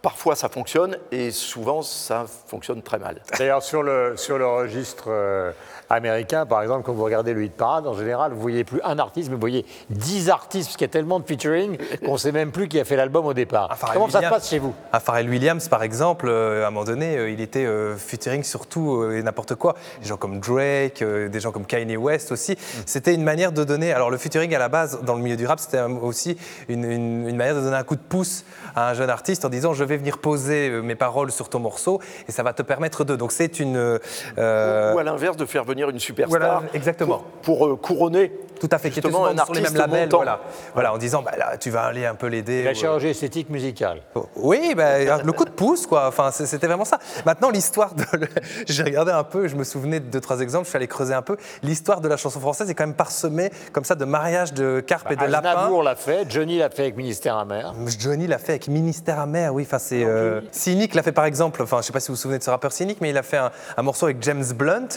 [0.00, 3.20] Parfois ça fonctionne et souvent ça fonctionne très mal.
[3.38, 5.50] D'ailleurs, sur le, sur le registre euh,
[5.90, 8.98] américain, par exemple, quand vous regardez le hit parade, en général, vous voyez plus un
[9.00, 12.18] artiste, mais vous voyez 10 artistes, parce qu'il y a tellement de featuring qu'on ne
[12.18, 13.68] sait même plus qui a fait l'album au départ.
[13.82, 14.34] Ah, Comment ça se Williams.
[14.36, 14.72] passe chez vous?
[14.92, 18.44] Un Pharrell Williams, par exemple, euh, à un moment donné, euh, il était euh, featuring
[18.44, 19.74] sur tout euh, et n'importe quoi.
[20.00, 22.56] Des gens comme Drake, euh, des gens comme Kanye West aussi.
[22.86, 23.92] C'était une manière de donner.
[23.92, 27.28] Alors, le featuring à la base, dans le milieu du rap, c'était aussi une, une-
[27.28, 28.44] une manière de donner un coup de pouce
[28.76, 31.58] à un jeune artiste en disant Je vais venir poser euh, mes paroles sur ton
[31.58, 33.16] morceau et ça va te permettre de.
[33.16, 33.76] Donc, c'est une.
[33.76, 37.24] euh, Ou à l'inverse, de faire venir une superstar Voilà, exactement.
[37.42, 40.40] pour, pour, euh, couronner tout à fait, qui un sur les mêmes labels, voilà.
[40.74, 42.64] voilà, en disant bah, là, tu vas aller un peu l'aider.
[42.64, 44.02] La ou, chirurgie esthétique musicale.
[44.36, 46.08] Oui, ben, le coup de pouce, quoi.
[46.08, 46.98] Enfin, c'était vraiment ça.
[47.24, 48.04] Maintenant, l'histoire de.
[48.66, 51.14] J'ai regardé un peu, je me souvenais de deux, trois exemples, je suis allé creuser
[51.14, 51.36] un peu.
[51.62, 55.10] L'histoire de la chanson française est quand même parsemée comme ça de mariages de carpes
[55.12, 55.50] et de lapins.
[55.50, 57.74] Aznavour l'a fait, Johnny l'a fait avec Ministère amer.
[57.98, 59.64] Johnny l'a fait avec Ministère amer, oui.
[59.66, 61.62] Enfin, c'est euh, Cynic l'a fait par exemple.
[61.62, 63.22] Enfin, je sais pas si vous vous souvenez de ce rappeur Cynic, mais il a
[63.22, 64.88] fait un, un morceau avec James Blunt.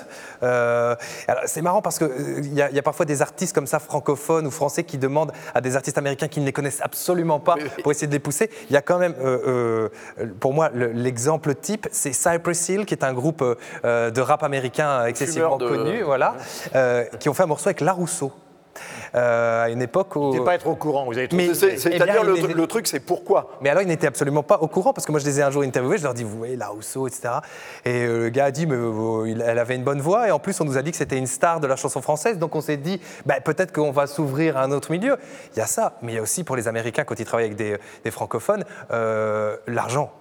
[0.44, 0.96] Euh,
[1.46, 3.67] c'est marrant parce que euh, il y, a- il y a parfois des artistes comme
[3.67, 7.39] ça francophones ou français qui demandent à des artistes américains qui ne les connaissent absolument
[7.39, 8.50] pas pour essayer de les pousser.
[8.70, 9.89] Il y a quand même, euh,
[10.39, 13.44] pour moi, le- l'exemple type, c'est Cypress Hill, qui est un groupe
[13.84, 16.36] de rap américain excessivement de- connu, voilà,
[17.20, 18.32] qui ont fait un morceau avec La Rousseau.
[19.16, 20.32] Euh, à une époque où.
[20.32, 22.54] Vous ne pas être au courant, vous avez tout Eh C'est-à-dire bien, le, il les-
[22.54, 25.20] le truc, c'est pourquoi Mais alors, ils n'étaient absolument pas au courant parce que moi,
[25.20, 25.98] je les ai un jour interviewés.
[25.98, 27.30] Je leur dis, vous voyez, la Rousseau, etc.
[27.86, 28.76] Et euh, le gars a dit, mais
[29.30, 30.28] il- elle avait une bonne voix.
[30.28, 32.38] Et en plus, on nous a dit que c'était une star de la chanson française.
[32.38, 35.18] Donc, on s'est dit, bah, peut-être qu'on va s'ouvrir à un autre milieu.
[35.56, 35.94] Il y a ça.
[36.02, 38.64] Mais il y a aussi pour les Américains, quand ils travaillent avec des, des francophones,
[38.92, 40.12] euh, l'argent.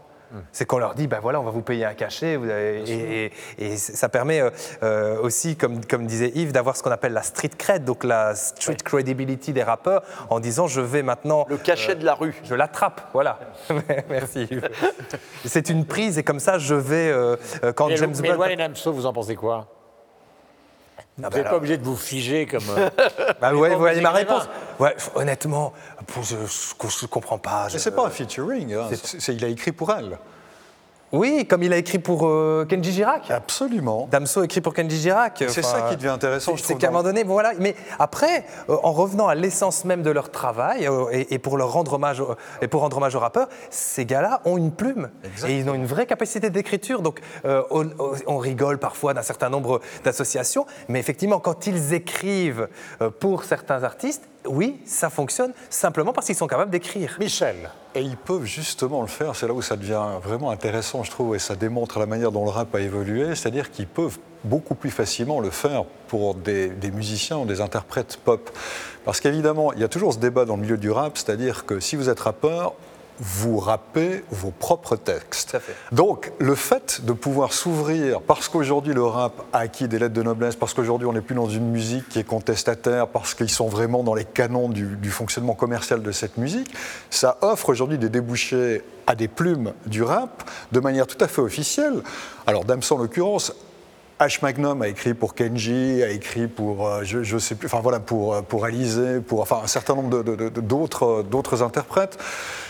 [0.52, 2.36] C'est qu'on leur dit, ben voilà, on va vous payer un cachet.
[2.36, 4.50] vous avez- et, et- et ça permet euh,
[4.82, 8.34] euh, aussi, comme, comme disait Yves, d'avoir ce qu'on appelle la street cred, donc la
[8.34, 12.34] street credibility des rappeurs, en disant, je vais maintenant Le cachet de la rue.
[12.44, 13.38] je l'attrape, voilà.
[14.08, 14.48] Merci.
[15.44, 18.28] C'est une prise et comme ça, je vais euh, euh, quand James mais.
[18.32, 19.66] Loan et Namso, vous en pensez quoi?
[21.18, 22.62] Vous n'êtes bah pas obligé de vous figer comme.
[22.78, 22.88] euh,
[23.40, 24.48] Bah ouais, vous voyez ma réponse.
[24.80, 25.72] Ouais, honnêtement,
[26.22, 26.36] je,
[26.88, 27.68] je comprends pas.
[27.68, 28.88] je- c'est pas un featuring, hein.
[28.90, 30.18] C'est- c'est- il a écrit pour elle.
[31.12, 33.32] Oui, comme il a écrit pour euh, Kenji Girac.
[33.32, 34.06] Absolument.
[34.12, 35.42] Damso écrit pour Kenji Girac.
[35.48, 36.78] C'est ça qui devient intéressant, je C'est trouve.
[36.78, 37.50] qu'à un moment donné, bon, voilà.
[37.58, 41.56] Mais après, euh, en revenant à l'essence même de leur travail euh, et, et pour
[41.58, 45.10] leur rendre hommage, au- et pour rendre hommage aux rappeurs, ces gars-là ont une plume
[45.48, 47.02] et ils ont une vraie capacité d'écriture.
[47.02, 52.68] Donc, on, rigole parfois d'un certain nombre d'associations, mais effectivement, quand ils écrivent
[53.18, 57.16] pour certains artistes, oui, ça fonctionne simplement parce qu'ils sont capables d'écrire.
[57.20, 57.70] Michel.
[57.94, 61.34] Et ils peuvent justement le faire, c'est là où ça devient vraiment intéressant, je trouve,
[61.34, 64.90] et ça démontre la manière dont le rap a évolué, c'est-à-dire qu'ils peuvent beaucoup plus
[64.90, 68.50] facilement le faire pour des, des musiciens ou des interprètes pop.
[69.04, 71.80] Parce qu'évidemment, il y a toujours ce débat dans le milieu du rap, c'est-à-dire que
[71.80, 72.74] si vous êtes rappeur,
[73.20, 75.56] vous rappez vos propres textes.
[75.92, 80.22] Donc, le fait de pouvoir s'ouvrir, parce qu'aujourd'hui le rap a acquis des lettres de
[80.22, 83.68] noblesse, parce qu'aujourd'hui on n'est plus dans une musique qui est contestataire, parce qu'ils sont
[83.68, 86.74] vraiment dans les canons du, du fonctionnement commercial de cette musique,
[87.10, 91.42] ça offre aujourd'hui des débouchés à des plumes du rap de manière tout à fait
[91.42, 92.02] officielle.
[92.46, 93.52] Alors, Damson en l'occurrence,
[94.20, 94.40] H.
[94.42, 98.00] Magnum a écrit pour Kenji, a écrit pour, euh, je, je sais plus, enfin voilà,
[98.00, 101.62] pour, euh, pour Alizé, pour enfin, un certain nombre de- de- de- d'autres euh, d'autres
[101.62, 102.18] interprètes.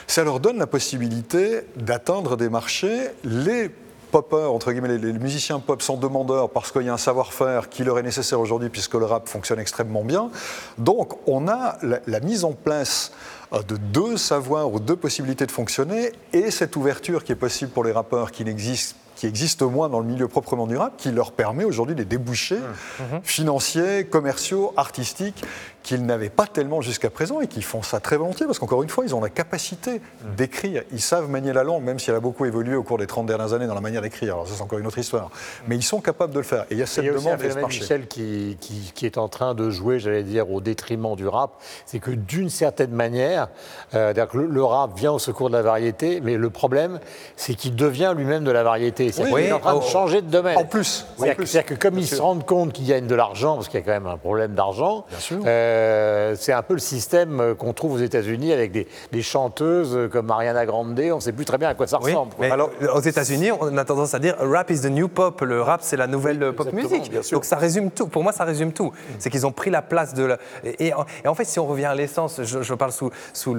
[0.06, 3.08] Ça leur donne la possibilité d'atteindre des marchés.
[3.24, 3.68] Les
[4.12, 7.82] poppers, entre guillemets, les, musiciens pop sont demandeurs parce qu'il y a un savoir-faire qui
[7.82, 10.30] leur est nécessaire aujourd'hui puisque le rap fonctionne extrêmement bien.
[10.78, 13.12] Donc on a la, mise en place
[13.68, 17.84] de deux savoirs ou deux possibilités de fonctionner et cette ouverture qui est possible pour
[17.84, 21.32] les rappeurs qui n'existent qui existe moins dans le milieu proprement du rap, qui leur
[21.32, 22.56] permet aujourd'hui des débouchés
[23.22, 25.44] financiers, commerciaux, artistiques
[25.82, 28.88] qu'ils n'avaient pas tellement jusqu'à présent et qui font ça très volontiers parce qu'encore une
[28.88, 30.00] fois, ils ont la capacité
[30.36, 30.82] d'écrire.
[30.92, 33.26] Ils savent manier la langue, même si elle a beaucoup évolué au cours des 30
[33.26, 34.34] dernières années dans la manière d'écrire.
[34.34, 35.30] Alors ça, c'est encore une autre histoire.
[35.66, 36.62] Mais ils sont capables de le faire.
[36.70, 37.80] Et il y a cette Il y a aussi un demande et marché.
[37.80, 41.52] Michel, qui, qui- qui est en train de jouer, j'allais dire, au détriment du rap.
[41.86, 43.48] C'est que d'une certaine manière,
[43.94, 47.00] euh, c'est-à-dire que le, le rap vient au secours de la variété, mais le problème,
[47.36, 49.12] c'est qu'il devient lui-même de la variété.
[49.12, 49.42] C'est-à-dire Oui.
[49.42, 49.80] qu'il est en train Oh.
[49.80, 50.58] de changer de domaine.
[50.58, 53.80] En plus, C'est-à-dire que, comme ils se rendent compte qu'ils gagnent de l'argent, parce qu'il
[53.80, 55.06] y a quand même un problème d'argent,
[55.70, 59.96] euh, c'est un peu le système euh, qu'on trouve aux États-Unis avec des, des chanteuses
[59.96, 60.98] euh, comme Mariana Grande.
[61.12, 62.34] On ne sait plus très bien à quoi ça Oui, ressemble.
[62.34, 62.46] quoi.
[62.46, 65.40] mais Alors- aux États-Unis, on a tendance à dire rap is the new pop.
[65.42, 66.68] Le rap, c'est la nouvelle pop
[67.22, 67.36] sûr.
[67.38, 68.06] Donc ça résume tout.
[68.08, 68.92] Pour moi, ça résume tout.
[69.18, 70.24] C'est qu'ils ont pris la place de.
[70.24, 70.38] La...
[70.64, 73.56] Et, en, et en fait, si on revient à l'essence, je, je parle sous, sous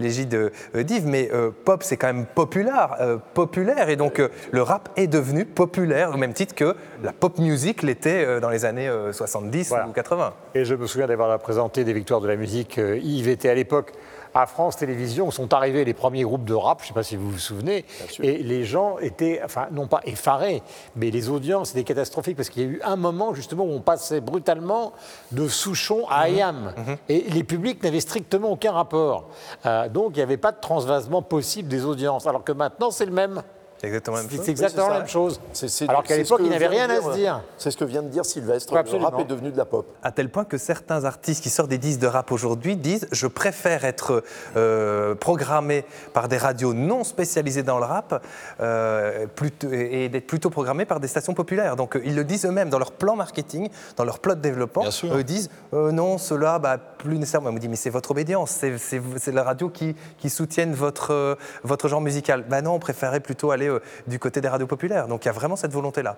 [0.00, 3.88] l'égide d'Yves, mais euh, pop, c'est quand même populaire, euh, populaire.
[3.88, 8.40] Et donc le rap est devenu populaire au même titre que la pop music l'était
[8.40, 9.88] dans les années euh, 70 Voilà.
[9.88, 10.32] ou 80.
[10.54, 11.28] Et je me souviens d'avoir
[11.74, 12.78] des victoires de la musique.
[12.78, 13.92] Euh, Yves était à l'époque
[14.34, 17.16] à France Télévisions, sont arrivés les premiers groupes de rap, je ne sais pas si
[17.16, 17.84] vous vous souvenez,
[18.20, 20.60] et les gens étaient, enfin, non pas effarés,
[20.96, 23.80] mais les audiences étaient catastrophiques, parce qu'il y a eu un moment, justement, où on
[23.80, 24.92] passait brutalement
[25.30, 26.72] de Souchon à Ayam,
[27.08, 29.28] et les publics n'avaient strictement aucun rapport.
[29.66, 33.06] Euh, donc, il n'y avait pas de transvasement possible des audiences, alors que maintenant, c'est
[33.06, 33.40] le même.
[33.84, 34.44] C'est exactement la même C'est chose.
[34.44, 35.40] c'est exactement c'est la même chose.
[35.88, 37.40] Alors qu'à l'époque, que il n'avait vient rien de à se dire.
[37.58, 38.72] C'est ce que vient de dire Sylvestre.
[38.72, 39.86] Ouais, le rap est devenu de la pop.
[40.02, 43.26] à tel point que certains artistes qui sortent des disques de rap aujourd'hui disent je
[43.26, 44.22] préfère être
[44.56, 48.24] euh, programmé par des radios non spécialisées dans le rap
[48.60, 51.76] euh, plutôt- et d'être plutôt programmé par des stations populaires.
[51.76, 54.82] Donc euh, ils le disent eux-mêmes dans leur plan marketing, dans leur plan de développement.
[54.82, 55.14] Bien sûr.
[55.16, 57.50] Eux disent euh, non, cela, bah, plus nécessairement.
[57.50, 60.74] On me dit mais c'est votre obédience, c'est- c'est c'est la radio qui, qui soutiennent
[60.74, 62.44] votre, euh, votre genre musical.
[62.48, 65.06] Bah non, on préférait plutôt aller euh, du côté des radios populaires.
[65.08, 66.16] Donc il y a vraiment cette volonté-là.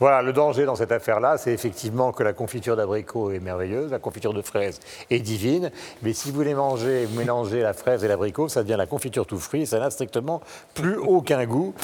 [0.00, 3.98] Voilà, le danger dans cette affaire-là, c'est effectivement que la confiture d'abricot est merveilleuse, la
[3.98, 4.78] confiture de fraise
[5.10, 5.70] est divine,
[6.02, 9.26] mais si vous voulez manger, vous mélangez la fraise et l'abricot, ça devient la confiture
[9.26, 10.40] tout fruit, ça n'a strictement
[10.74, 11.74] plus aucun goût.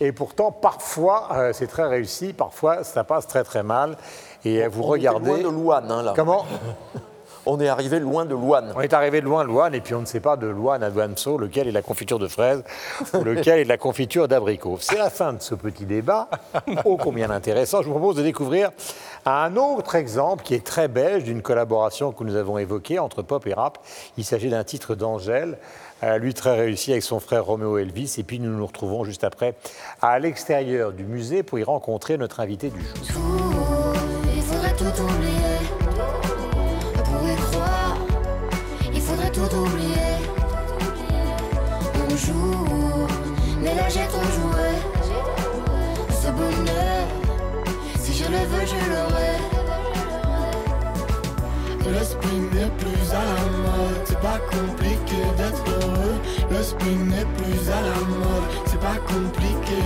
[0.00, 3.96] Et pourtant, parfois, euh, c'est très réussi, parfois, ça passe très très mal.
[4.44, 5.26] Et vous On était regardez...
[5.30, 6.12] loin de Louane, hein, là.
[6.14, 6.44] Comment?
[7.46, 8.72] On est arrivé loin de Louane.
[8.74, 10.90] On est arrivé de loin, Louane, et puis on ne sait pas de Louane à
[10.90, 12.64] Douaneau lequel est la confiture de fraise
[13.12, 14.78] ou lequel est la confiture d'abricot.
[14.80, 16.28] C'est la fin de ce petit débat,
[16.84, 17.82] ô combien intéressant.
[17.82, 18.70] Je vous propose de découvrir
[19.26, 23.46] un autre exemple qui est très belge d'une collaboration que nous avons évoquée entre pop
[23.46, 23.78] et rap.
[24.16, 25.58] Il s'agit d'un titre d'Angèle,
[26.02, 29.24] euh, lui très réussi avec son frère Roméo Elvis, et puis nous nous retrouvons juste
[29.24, 29.54] après
[30.00, 33.22] à l'extérieur du musée pour y rencontrer notre invité du jour.
[34.76, 34.84] Tout,
[35.22, 35.23] il
[48.34, 49.34] le veux, je l'aurai.
[51.86, 52.00] Le
[52.54, 56.18] n'est plus à la mode, c'est pas compliqué d'être heureux.
[56.50, 59.80] Le spin n'est plus à la mode, c'est pas compliqué.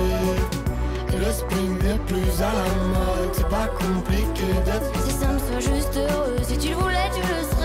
[1.19, 4.91] Le spin n'est plus à la mode, c'est pas compliqué d'être.
[5.05, 7.58] Si ça me soit juste heureux, si tu le voulais, tu le serais.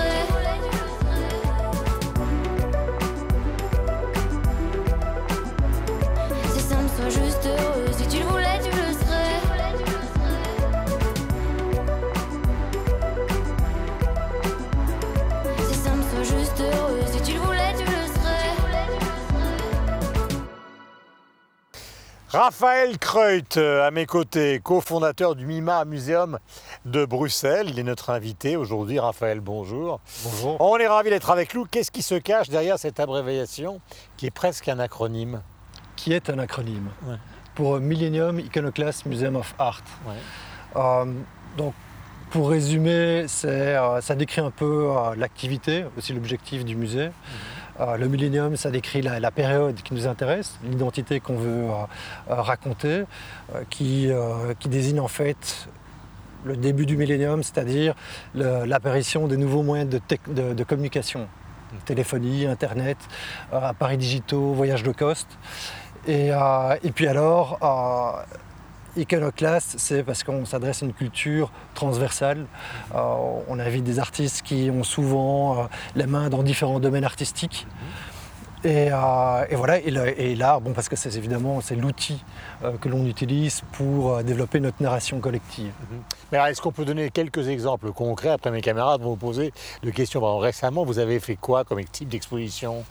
[22.33, 26.39] Raphaël Kreut, euh, à mes côtés, cofondateur du MIMA Muséum
[26.83, 27.67] de Bruxelles.
[27.69, 28.97] Il est notre invité aujourd'hui.
[28.99, 29.99] Raphaël, bonjour.
[30.23, 30.57] Bonjour.
[30.59, 31.65] On est ravi d'être avec nous.
[31.65, 33.81] Qu'est-ce qui se cache derrière cette abréviation
[34.17, 35.43] qui est presque un acronyme
[35.95, 37.17] Qui est un acronyme Ouais.
[37.53, 39.83] pour Millennium Iconoclast Museum of Art.
[40.07, 40.13] Ouais.
[40.75, 41.05] Euh,
[41.55, 41.75] donc,
[42.31, 47.09] pour résumer, c'est, euh, ça décrit un peu euh, l'activité, aussi l'objectif du musée.
[47.09, 47.11] Euh,
[47.79, 51.71] le Millennium, ça décrit la, période qui nous intéresse, l'identité qu'on veut euh,
[52.29, 53.03] euh, raconter,
[53.55, 55.67] euh, qui, euh, qui désigne en fait
[56.45, 57.95] le début du Millennium, c'est-à-dire
[58.35, 61.27] l'apparition des nouveaux moyens de, de- communication.
[61.85, 62.97] Téléphonie, Internet,
[63.51, 65.27] euh, appareils digitaux, voyages low cost.
[66.05, 68.21] Et, euh, et puis alors, euh,
[68.95, 72.45] Iconoclast, c'est parce qu'on s'adresse à une culture transversale.
[72.93, 72.97] Euh,
[73.47, 75.63] on invite des artistes qui ont souvent euh,
[75.95, 77.65] les mains dans différents domaines artistiques.
[78.65, 82.23] Et, euh, voilà, et, l'art, bon, parce que c'est évidemment c'est l'outil
[82.63, 85.73] euh, que l'on utilise pour développer notre narration collective.
[86.31, 89.51] Mais alors, est-ce qu'on peut donner quelques exemples concrets Après, mes camarades vont vous poser
[89.81, 90.37] de questions?
[90.37, 92.85] Récemment, vous avez fait quoi comme type d'exposition?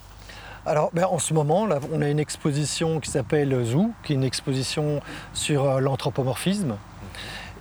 [0.64, 4.22] Alors, ben, en ce moment, on a une exposition qui s'appelle Zoo, qui est une
[4.22, 5.00] exposition
[5.34, 6.76] sur euh, l'anthropomorphisme.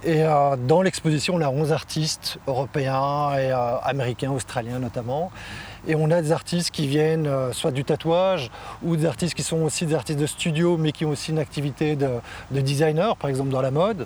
[0.03, 5.31] Et euh, dans l'exposition, on a 11 artistes européens et euh, américains, australiens notamment.
[5.87, 8.51] Et on a des artistes qui viennent soit du tatouage
[8.83, 11.39] ou des artistes qui sont aussi des artistes de studio mais qui ont aussi une
[11.39, 12.07] activité de,
[12.51, 14.05] de designer, par exemple dans la mode.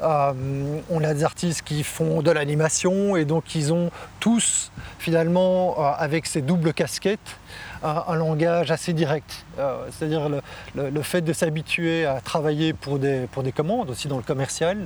[0.00, 6.26] On a des artistes qui font de l'animation et donc ils ont tous finalement avec
[6.26, 7.38] ces doubles casquettes
[7.86, 9.44] un, un langage assez direct.
[9.58, 10.40] Euh, C'est-à-dire le,
[10.74, 14.22] le- le fait de s'habituer à travailler pour des, pour des commandes, aussi dans le
[14.22, 14.76] commercial,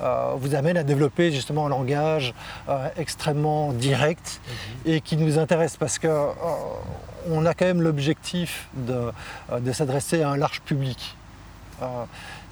[0.00, 2.34] euh, vous amène à développer justement un langage
[2.68, 4.40] euh, extrêmement direct
[4.86, 6.08] et qui nous intéresse parce que
[7.30, 9.12] on a quand même l'objectif de,
[9.60, 11.14] de s'adresser à un large public.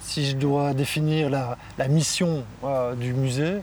[0.07, 1.57] Si je dois définir la,
[1.89, 3.61] mission euh, du musée,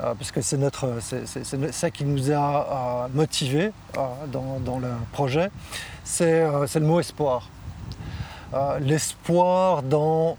[0.00, 3.72] euh, parce que c'est ça qui nous a euh, motivés
[4.28, 5.50] dans, dans le projet,
[6.04, 7.48] c'est, le mot espoir.
[8.80, 10.36] L'espoir dans,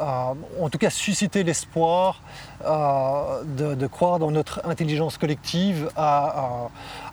[0.00, 2.22] en tout cas susciter l'espoir
[2.64, 6.70] de, croire dans notre intelligence collective à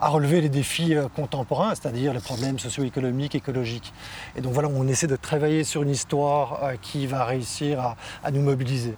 [0.09, 3.93] relever les défis euh, contemporains, c'est-à-dire les problèmes socio-économiques, écologiques.
[4.35, 7.95] Et donc voilà, on essaie de travailler sur une histoire euh, qui va réussir à,
[8.23, 8.95] à nous mobiliser.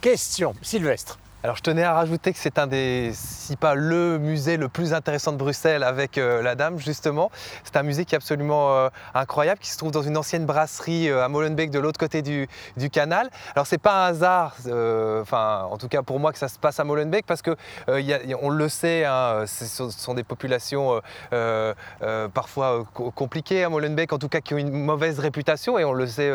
[0.00, 1.18] Question, Sylvestre.
[1.44, 4.94] Alors je tenais à rajouter que c'est un des, si pas le musée le plus
[4.94, 7.30] intéressant de Bruxelles avec euh, la Dame justement.
[7.64, 11.10] C'est un musée qui est absolument euh, incroyable, qui se trouve dans une ancienne brasserie
[11.10, 12.48] euh, à Molenbeek de l'autre côté du,
[12.90, 13.28] canal.
[13.54, 14.56] Alors c'est pas un hasard,
[15.20, 17.54] enfin en tout cas pour moi que ça se passe à Molenbeek parce que
[17.88, 21.02] on le sait, hein, ce sont, des populations
[22.32, 25.92] parfois co- compliquées à Molenbeek, en tout cas qui ont une mauvaise réputation et on
[25.92, 26.32] le sait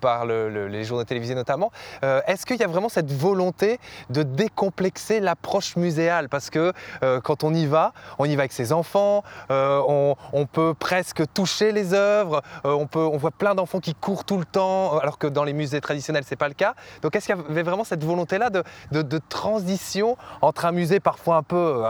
[0.00, 1.70] par le- le- les journaux télévisés notamment.
[2.02, 3.78] Est-ce qu'il y a vraiment cette volonté
[4.10, 8.52] de décomplexer l'approche muséale Parce que euh, quand on y va, on y va avec
[8.52, 13.30] ses enfants, euh, on, on peut presque toucher les œuvres, euh, on, peut, on voit
[13.30, 16.48] plein d'enfants qui courent tout le temps, alors que dans les musées traditionnels, c'est pas
[16.48, 16.74] le cas.
[17.02, 21.00] Donc est-ce qu'il y avait vraiment cette volonté-là de, de- de transition entre un musée
[21.00, 21.84] parfois un peu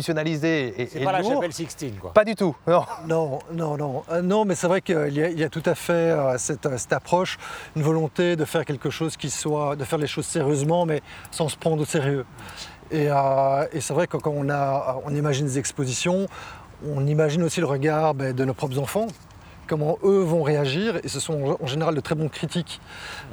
[0.00, 1.34] institutionnalisé et, C'est pas la lourd?
[1.34, 2.12] chapelle Sixtine, quoi.
[2.12, 2.84] Pas du tout, non.
[3.06, 4.02] Non, non, non.
[4.10, 6.38] Euh, non, mais c'est vrai qu'il y, a- il y a tout à fait euh,
[6.38, 7.38] cette, euh, cette approche,
[7.76, 11.48] une volonté de faire quelque chose qui soit, de faire les choses sérieusement, mais sans
[11.48, 12.24] se prendre au sérieux.
[12.90, 16.26] Et, euh, et c'est vrai que quand on, a, on imagine des expositions,
[16.86, 19.06] on imagine aussi le regard ben, de nos propres enfants,
[19.66, 22.80] comment eux vont réagir, et ce sont en général de très bons critiques.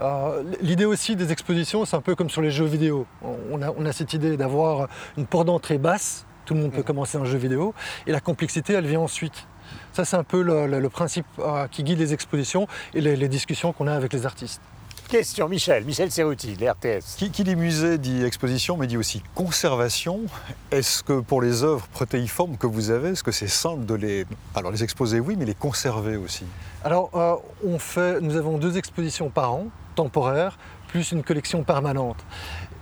[0.01, 3.07] Euh, L'idée aussi des expositions, c'est un peu comme sur les jeux vidéo.
[3.51, 6.83] On a, on a cette idée d'avoir une porte d'entrée basse, tout le monde peut
[6.83, 7.73] commencer un jeu vidéo,
[8.05, 9.47] et la complexité, elle vient ensuite.
[9.91, 13.15] Ça, c'est un peu le, le- le principe euh, qui guide les expositions et les,
[13.15, 14.61] les discussions qu'on a avec les artistes.
[15.07, 15.85] Question, Michel.
[15.85, 17.15] Michel Serruti, l'RTS.
[17.15, 20.21] Qui, qui dit musée dit exposition, mais dit aussi conservation.
[20.69, 24.25] Est-ce que pour les œuvres protéiformes que vous avez, est-ce que c'est simple de les,
[24.53, 26.43] alors les exposer, oui, mais les conserver aussi?
[26.83, 30.57] Alors, euh, on fait, nous avons deux expositions par an, temporaires,
[30.89, 32.17] plus une collection permanente.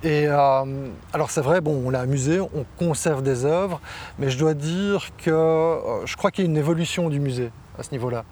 [0.02, 3.80] Et euh, alors c'est vrai, bon, on l'a amusé, on conserve des œuvres,
[4.18, 7.52] mais je dois dire que euh, je crois qu'il y a une évolution du musée
[7.78, 8.24] à ce niveau-là.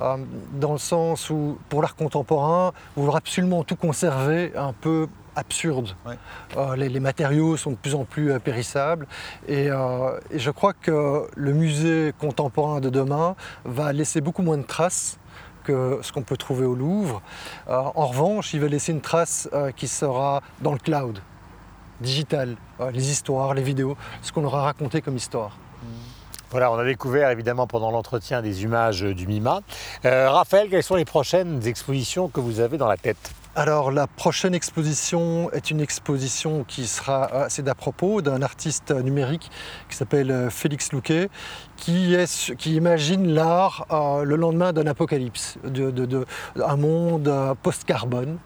[0.00, 0.16] Euh,
[0.54, 5.08] dans le sens où, pour l'art contemporain, vouloir absolument tout conserver, un peu
[5.38, 5.94] absurde.
[6.04, 6.18] Ouais.
[6.56, 9.06] Euh, les, les matériaux sont de plus en plus euh, périssables.
[9.46, 14.58] Et, euh, et je crois que le musée contemporain de demain va laisser beaucoup moins
[14.58, 15.18] de traces
[15.64, 17.20] que ce qu'on peut trouver au Louvre.
[17.68, 21.18] En revanche, il va laisser une trace qui sera dans le cloud,
[22.00, 22.56] digital,
[22.90, 25.58] les histoires, les vidéos, ce qu'on aura raconté comme histoire.
[26.50, 29.60] Voilà, on a découvert évidemment pendant l'entretien des images du MIMA.
[30.06, 33.32] Euh, Raphaël, quelles sont les prochaines expositions que vous avez dans la tête?
[33.54, 39.50] Alors la prochaine exposition est une exposition qui sera assez d'à propos d'un artiste numérique
[39.90, 41.28] qui s'appelle euh, Félix Louquet,
[41.76, 42.16] qui,
[42.64, 46.24] imagine l'art euh, le lendemain d'un apocalypse, de,
[46.64, 47.30] un monde
[47.62, 48.38] post-carbone.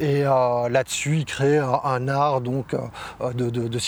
[0.00, 2.74] Et là-dessus, il crée un, art donc,
[3.34, 3.78] de, de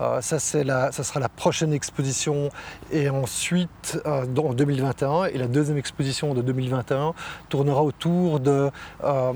[0.00, 2.48] Euh, ça, c'est la- ça sera la prochaine exposition.
[2.92, 7.14] Et ensuite, euh, dans- en 2021, et la deuxième exposition de 2021
[7.48, 8.70] tournera autour de,
[9.04, 9.32] euh,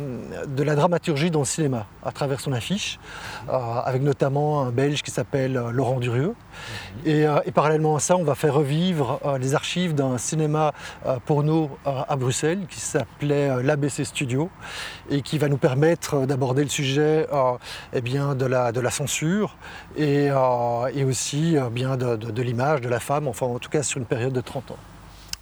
[0.46, 2.98] de la dramaturgie dans le cinéma, à travers son affiche,
[3.48, 6.34] euh, avec notamment un Belge qui s'appelle euh, Laurent Durieux.
[7.04, 10.72] Et, euh, et parallèlement à ça, on va faire revivre euh, les archives d'un cinéma
[11.06, 14.50] euh, porno euh, à Bruxelles qui s'appelait euh, l'ABC Studio
[15.10, 17.56] et qui va nous permettre d'aborder le sujet euh,
[17.92, 19.56] eh de, la, censure
[19.96, 24.06] et, euh, aussi euh, de l'image de la femme, enfin en tout cas sur une
[24.06, 24.76] période de 30 ans.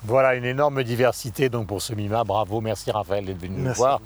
[0.07, 2.23] Voilà, une énorme diversité donc pour ce MIMA.
[2.23, 4.01] Bravo, merci Raphaël d'être venu nous voir.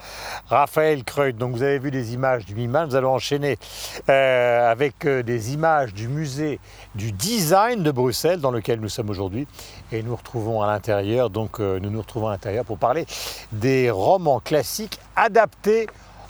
[0.48, 2.86] Raphaël Kreut, donc vous avez vu des images du MIMA.
[2.86, 3.59] Nous allons enchaîner
[4.09, 6.59] euh, avec euh, des images du musée
[6.94, 9.46] du design de Bruxelles dans lequel nous sommes aujourd'hui.
[9.92, 13.05] Et nous retrouvons à l'intérieur, donc euh, nous nous retrouvons à l'intérieur pour parler
[13.53, 15.86] des romans classiques adaptés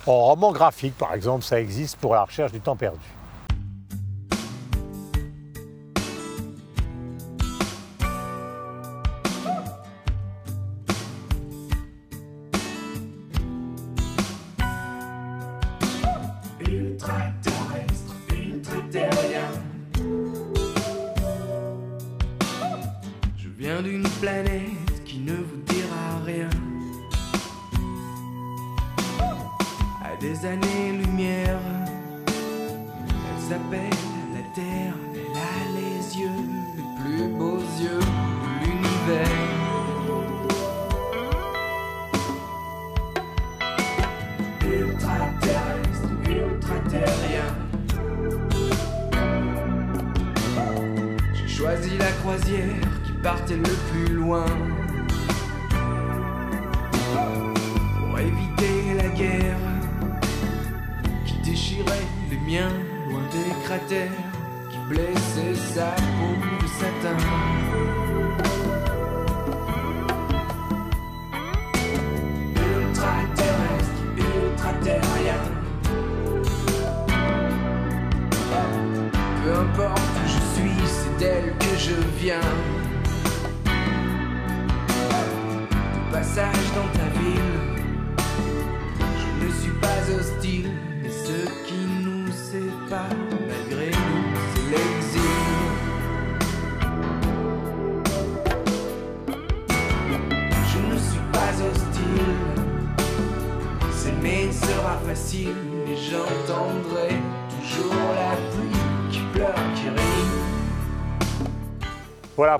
[0.07, 0.99] en romans graphiques.
[0.99, 2.99] Par exemple, ça existe pour la recherche du temps perdu.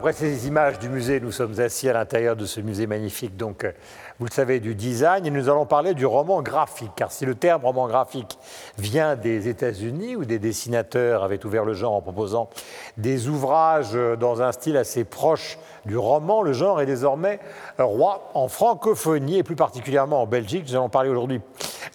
[0.01, 3.65] Après ces images du musée, nous sommes assis à l'intérieur de ce musée magnifique, donc
[3.65, 3.73] euh,
[4.19, 6.93] vous le savez, du design, et nous allons parler du roman graphique.
[6.97, 8.39] Car si le terme roman graphique
[8.79, 12.49] vient des États-Unis, où des dessinateurs avaient ouvert le genre en proposant
[12.97, 17.41] des ouvrages euh, dans un style assez proche du roman, le genre est désormais
[17.79, 20.65] roi en francophonie, et plus particulièrement en Belgique.
[20.69, 21.41] Nous allons parler aujourd'hui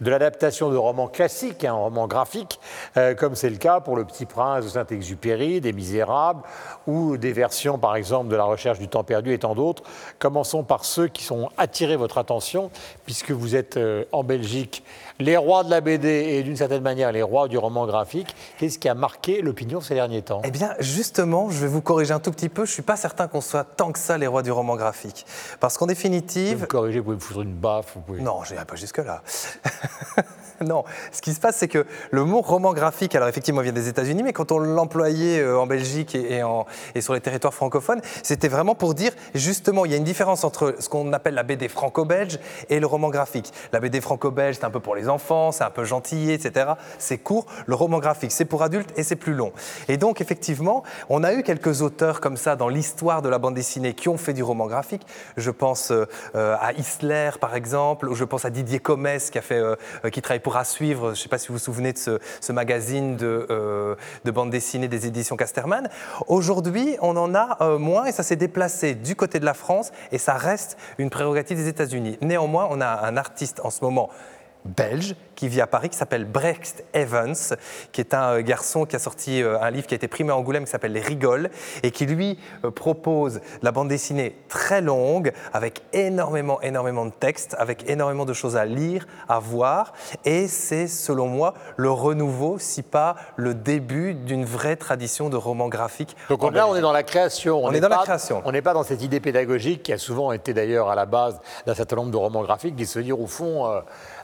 [0.01, 2.59] de l'adaptation de romans classiques, un roman graphique,
[2.97, 6.41] euh, comme c'est le cas pour Le Petit Prince de Saint-Exupéry, des Misérables,
[6.87, 9.83] ou des versions, par exemple, de La Recherche du temps perdu et tant d'autres.
[10.19, 12.71] Commençons par ceux qui sont attirés votre attention,
[13.05, 14.83] puisque vous êtes euh, en Belgique
[15.19, 18.35] les rois de la BD et d'une certaine manière les rois du roman graphique.
[18.57, 20.41] Qu'est-ce qui a marqué l'opinion ces derniers temps?
[20.43, 22.65] Eh bien, justement, je vais vous corriger un tout petit peu.
[22.65, 25.25] Je suis pas certain qu'on soit tant que ça les rois du roman graphique.
[25.59, 27.93] Parce qu'en Vous pouvez définitive, me corriger, vous pouvez me foutre une baffe.
[27.95, 28.21] Vous pouvez...
[28.21, 29.21] Non, je n'irai pas jusque-là.
[30.65, 33.87] non, ce qui se passe, c'est que le mot roman graphique, alors effectivement, vient des
[33.89, 37.53] États-Unis, mais quand on l'employait euh, en Belgique et, et en- et sur les territoires
[37.53, 41.33] francophones, c'était vraiment pour dire, justement, il y a une différence entre ce qu'on appelle
[41.33, 42.39] la BD franco-belge
[42.69, 43.51] et le roman graphique.
[43.73, 46.73] La BD franco-belge, c'est un peu pour les enfants, c'est un peu gentil, etc.
[46.97, 47.45] C'est court.
[47.65, 49.51] Le roman graphique, c'est pour adultes et c'est plus long.
[49.87, 53.55] Et donc, effectivement, on a eu quelques auteurs comme ça dans l'histoire de la bande
[53.55, 55.05] dessinée qui ont fait du roman graphique.
[55.37, 59.75] Je pense euh, à Isler, par exemple, ou je pense à Didier Comès, qui, euh,
[60.11, 60.63] qui travaille pour À.
[60.65, 63.95] Je ne sais pas si vous vous souvenez de ce, magazine de, euh,
[64.25, 65.89] de bande dessinée des éditions Casterman.
[66.27, 70.17] Aujourd'hui, on en a moins et ça s'est déplacé du côté de la France et
[70.17, 72.17] ça reste une prérogative des États-Unis.
[72.21, 74.09] Néanmoins, on a un artiste en ce moment
[74.65, 77.35] belge qui vit à Paris, qui s'appelle Brecht Evans,
[77.91, 80.31] qui est un euh, garçon qui a sorti euh, un livre qui a été primé
[80.31, 81.49] à Angoulême qui s'appelle Les Rigoles,
[81.83, 87.55] et qui lui euh, propose la bande dessinée très longue, avec énormément, énormément de textes,
[87.59, 89.93] avec énormément de choses à lire, à voir,
[90.23, 95.67] et c'est selon moi le renouveau, si pas le début d'une vraie tradition de roman
[95.67, 96.15] graphique.
[96.29, 97.63] Donc là, on est dans la création.
[97.63, 98.41] On est dans la pas- création.
[98.45, 101.39] On n'est pas dans cette idée pédagogique qui a souvent été d'ailleurs à la base
[101.65, 103.81] d'un certain nombre de romans graphiques, de se dire au fond, euh,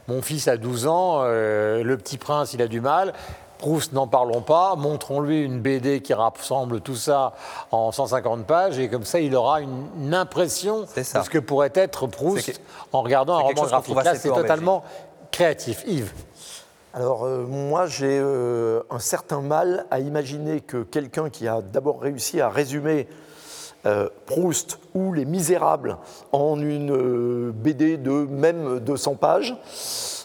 [0.08, 3.14] mon fils a 12 ans, euh, le petit prince, il a du mal.
[3.60, 7.34] Proust, n'en parlons pas, montrons-lui une BD qui rassemble tout ça
[7.70, 11.72] en 150 pages et comme ça il aura une, une impression de ce que pourrait
[11.76, 12.58] être Proust que-
[12.91, 13.95] en regardant un roman graphique.
[14.04, 14.84] Là c'est totalement
[15.32, 15.84] créatif.
[15.86, 16.12] Yves
[16.95, 22.02] Alors euh, moi j'ai euh, un certain mal à imaginer que quelqu'un qui a d'abord
[22.02, 23.08] réussi à résumer
[23.86, 25.98] euh, Proust ou Les Misérables
[26.32, 29.56] en une euh, BD de même 200 pages,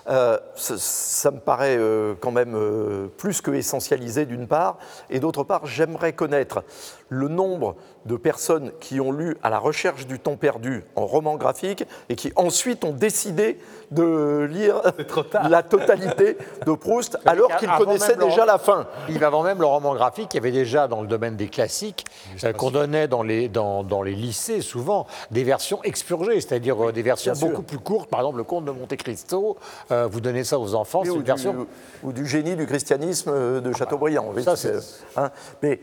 [0.09, 4.79] euh, ça, ça me paraît euh, quand même euh, plus que essentialisé d'une part,
[5.11, 6.63] et d'autre part j'aimerais connaître
[7.09, 11.35] le nombre de personnes qui ont lu à la recherche du temps perdu en roman
[11.37, 13.59] graphique et qui ensuite ont décidé
[13.91, 14.81] de lire
[15.51, 18.87] la totalité de Proust alors qu'ils connaissaient le- déjà la fin.
[19.09, 22.05] Yves, avant même le roman graphique, il y avait déjà dans le domaine des classiques,
[22.57, 27.03] qu'on donnait dans les, dans, dans les lycées souvent, des versions expurgées, c'est-à-dire euh, des
[27.03, 28.09] versions beaucoup plus courtes.
[28.11, 29.57] Par exemple, le conte de Monte Cristo,
[29.91, 31.67] euh, vous donnez ça aux enfants, c'est une du, version.
[32.03, 34.31] ou du génie du christianisme euh, de Chateaubriand.
[34.35, 35.31] oui, ça, c'est- c'est- hein,
[35.63, 35.81] mais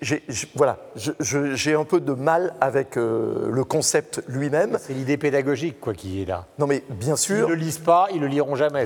[0.00, 4.76] j'ai- j'ai- voilà, je- je- j'ai un peu de mal avec euh, le concept lui-même.
[4.80, 6.44] C'est l'idée pédagogique quoi, qui est là.
[6.58, 8.84] Non, mais bien sûr, ne le lisent pas, ils ne le liront jamais.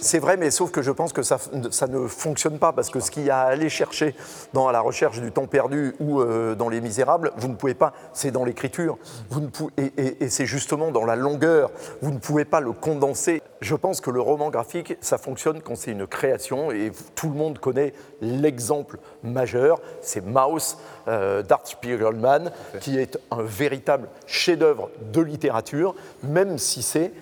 [0.00, 1.38] C'est vrai, mais sauf que je pense que ça,
[1.70, 4.14] ça ne fonctionne pas parce que ce qu'il y a à aller chercher
[4.52, 7.92] dans la recherche du temps perdu ou euh, dans Les Misérables, vous ne pouvez pas.
[8.12, 8.98] C'est dans l'écriture.
[9.30, 11.70] Vous ne pouvez- et et- et c'est justement dans la longueur.
[12.02, 13.42] Vous ne pouvez pas le condenser.
[13.60, 17.34] Je pense que le roman graphique, ça fonctionne quand c'est une création et tout le
[17.34, 19.80] monde connaît l'exemple majeur.
[20.08, 22.50] C'est Maus euh, d'Art Spiegelman,
[22.80, 27.12] qui est un véritable chef-d'œuvre de littérature, même si c'est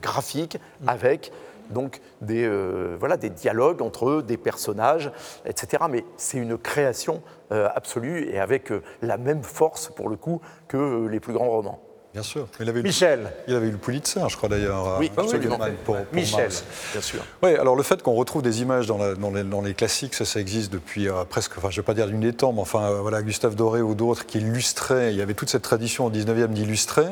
[0.00, 1.32] graphique avec
[1.70, 5.10] donc des, euh, voilà, des dialogues entre eux, des personnages,
[5.46, 5.84] etc.
[5.88, 7.22] Mais c'est une création
[7.52, 8.70] euh, absolue et avec
[9.00, 11.80] la même force pour le coup que les plus grands romans.
[12.14, 12.46] Bien sûr.
[12.60, 14.98] Il avait, eu- Michel, il avait eu le Pulitzer, je crois d'ailleurs.
[15.00, 15.56] Oui, absolument.
[15.56, 16.48] Spiegelman, pour- pour Michel.
[16.92, 17.20] Bien sûr.
[17.42, 20.14] Oui, alors le fait qu'on retrouve des images dans, la- dans les, dans les classiques,
[20.14, 22.52] ça, ça existe depuis euh, presque, enfin je ne vais pas dire d'une des temps,
[22.52, 25.62] mais enfin euh, voilà, Gustave Doré ou d'autres qui illustraient, il y avait toute cette
[25.62, 27.06] tradition au 19e d'illustrer.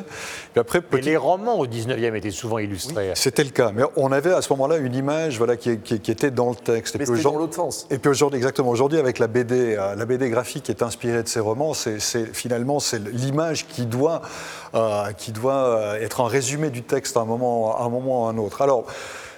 [0.55, 3.11] Après, et petit- les romans au 19e étaient souvent illustrés.
[3.17, 6.13] c'était le cas, mais on avait à ce moment-là une image voilà, qui, qui- qui
[6.13, 6.97] était dans le texte.
[6.97, 7.89] Mais c'était dans l'autre sens.
[7.91, 11.25] et puis aujourd'hui, exactement, aujourd'hui avec la BD, euh, la BD graphique qui est inspirée
[11.25, 14.23] de ces romans, c'est c'est- finalement c'est l'image qui doit,
[14.77, 18.25] euh, qui doit euh, être un résumé du texte à un moment, à un moment
[18.25, 18.63] ou à un autre.
[18.63, 18.85] Alors,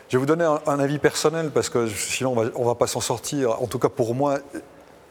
[0.09, 2.74] je vais vous donner un, un avis personnel parce que sinon on va, on va
[2.74, 3.62] pas s'en sortir.
[3.62, 4.38] En tout cas pour moi.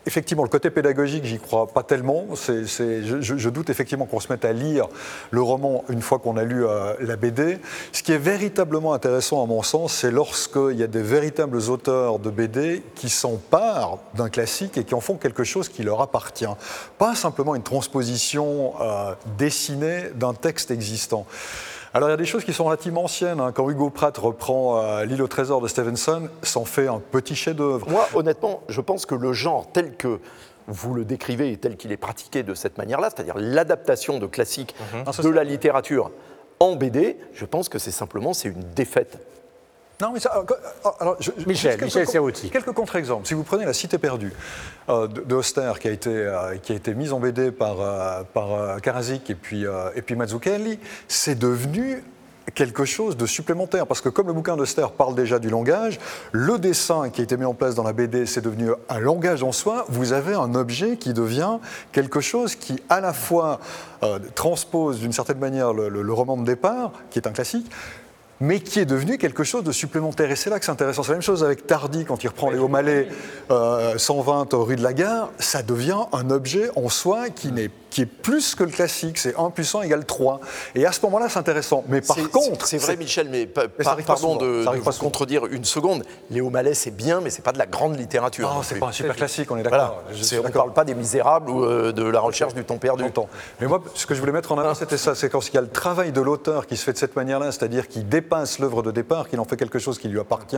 [0.05, 2.25] Effectivement, le côté pédagogique, j'y crois pas tellement.
[2.35, 4.87] Je- je doute effectivement qu'on se mette à lire
[5.31, 7.57] le roman une fois qu'on a lu euh, la BD.
[7.93, 12.19] Ce qui est véritablement intéressant, à mon sens, c'est lorsqu'il y a des véritables auteurs
[12.19, 16.45] de BD qui s'emparent d'un classique et qui en font quelque chose qui leur appartient.
[16.97, 21.25] Pas simplement une transposition euh, dessinée d'un texte existant.
[21.95, 23.39] Alors il y a des choses qui sont relativement anciennes.
[23.39, 23.51] hein.
[23.51, 27.87] Quand Hugo Pratt reprend euh, L'île au trésor de Stevenson, s'en fait un petit chef-d'œuvre.
[27.89, 30.19] Moi, honnêtement, je pense que le genre tel que
[30.67, 34.73] vous le décrivez et tel qu'il est pratiqué de cette manière-là, c'est-à-dire l'adaptation de classiques
[35.23, 36.09] de la littérature
[36.59, 39.19] en BD, je pense que c'est simplement c'est une défaite.
[40.03, 40.33] Non, mais ça.
[40.37, 42.49] euh, alors, je- je- Michel, quelques Michel Serruti.
[42.49, 43.25] Quelques contre-exemples.
[43.25, 44.33] Si vous prenez La Cité perdue
[44.89, 47.79] euh, de, de Auster, qui a, été, euh, qui a été mise en BD par,
[47.79, 50.77] euh, par euh, Karadzic et puis, euh, et puis Mazzucchelli,
[51.07, 52.03] c'est devenu
[52.55, 53.87] quelque chose de supplémentaire.
[53.87, 55.97] Parce que comme le bouquin d'Auster parle déjà du langage,
[56.33, 59.41] le dessin qui a été mis en place dans la BD, c'est devenu un langage
[59.41, 59.85] en soi.
[59.87, 61.59] Vous avez un objet qui devient
[61.93, 63.61] quelque chose qui, à la fois,
[64.03, 67.71] euh, transpose d'une certaine manière le, le- le roman de départ, qui est un classique,
[68.39, 70.29] mais qui est devenu quelque chose de supplémentaire.
[70.31, 71.03] Et c'est là que c'est intéressant.
[71.03, 73.07] C'est la même chose avec Tardy, quand il reprend Léo Mallet,
[73.51, 78.01] euh, 120 rue de la Gare, ça devient un objet en soi qui, n'est, qui
[78.01, 79.17] est plus que le classique.
[79.17, 80.39] C'est 1 plus 1 égale 3.
[80.75, 81.83] Et à ce moment-là, c'est intéressant.
[81.87, 82.65] Mais par C'est- contre...
[82.67, 85.45] c'est vrai, Michel, mais, pa- Mais ça pa- arrive pas pardon de, de vous contredire
[85.45, 86.03] une seconde.
[86.29, 88.51] Léo Mallet, c'est bien, mais c'est pas de la grande littérature.
[88.53, 90.01] Non, c'est pas un super classique, on est d'accord.
[90.03, 90.17] Voilà.
[90.17, 92.63] Je C'est- suis on ne parle pas des Misérables ou euh, de la recherche du
[92.65, 93.03] temps perdu.
[93.03, 93.29] Longtemps.
[93.61, 95.15] Mais moi, ce que je voulais mettre en avant, c'était ça.
[95.15, 97.51] C'est quand il y a le travail de l'auteur qui se fait de cette manière-là,
[97.51, 100.57] c'est-à-dire qu'il dépasse l'œuvre de départ, qu'il en fait quelque chose qui lui appartient.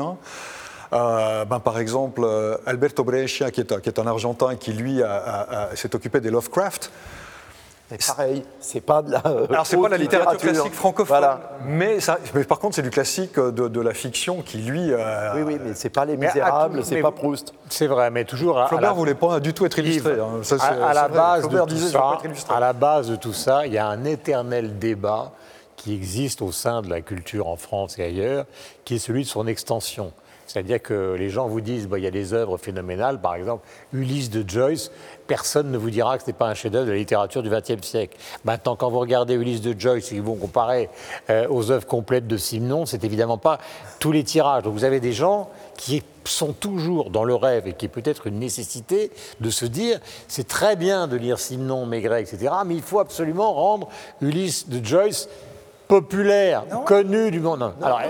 [0.94, 4.72] Euh, ben, par exemple, euh, Alberto Brescia, qui est, un, qui est un Argentin qui,
[4.72, 6.92] lui, a- a- a- s'est occupé des Lovecraft.
[7.92, 9.22] Mais pareil, c'est pas de la.
[9.26, 10.62] euh, Alors, c'est pas haute la littérature littérature.
[10.64, 11.40] classique francophone, Voilà.
[11.66, 14.92] mais, ça, mais par contre, c'est du classique de, de la fiction qui, lui.
[14.92, 17.54] euh, Oui, oui, mais c'est pas Les Misérables, c'est pas Proust.
[17.70, 20.14] C'est vrai, mais toujours à, Flaubert la, voulait pas du tout être illustré.
[20.20, 20.40] Hein.
[20.44, 22.56] Ça, à, à la base de tout ça, être illustré.
[22.56, 25.32] à la base de tout ça, il y a un éternel débat
[25.86, 28.48] qui existe au sein de la culture en France et ailleurs,
[28.86, 30.14] qui est celui de son extension.
[30.48, 33.68] C'est-à-dire que les gens vous disent, bah, il y a des œuvres phénoménales, par exemple
[33.94, 34.90] Ulysse de Joyce,
[35.28, 37.88] personne ne vous dira que ce n'est pas un chef-d'œuvre de la littérature du XXe
[37.88, 38.18] siècle.
[38.46, 40.90] Maintenant, quand vous regardez Ulysse de Joyce et que vous comparez
[41.30, 43.60] euh, aux œuvres complètes de Simon, c'est évidemment pas
[44.00, 44.64] tous les tirages.
[44.64, 48.26] Donc vous avez des gens qui sont toujours dans le rêve et qui est peut-être
[48.26, 52.82] une nécessité de se dire c'est très bien de lire Simon, Maigret, etc., mais il
[52.82, 53.88] faut absolument rendre
[54.22, 55.30] Ulysse de Joyce
[55.88, 57.60] populaire, connu du monde.
[57.60, 58.02] Non, Alors,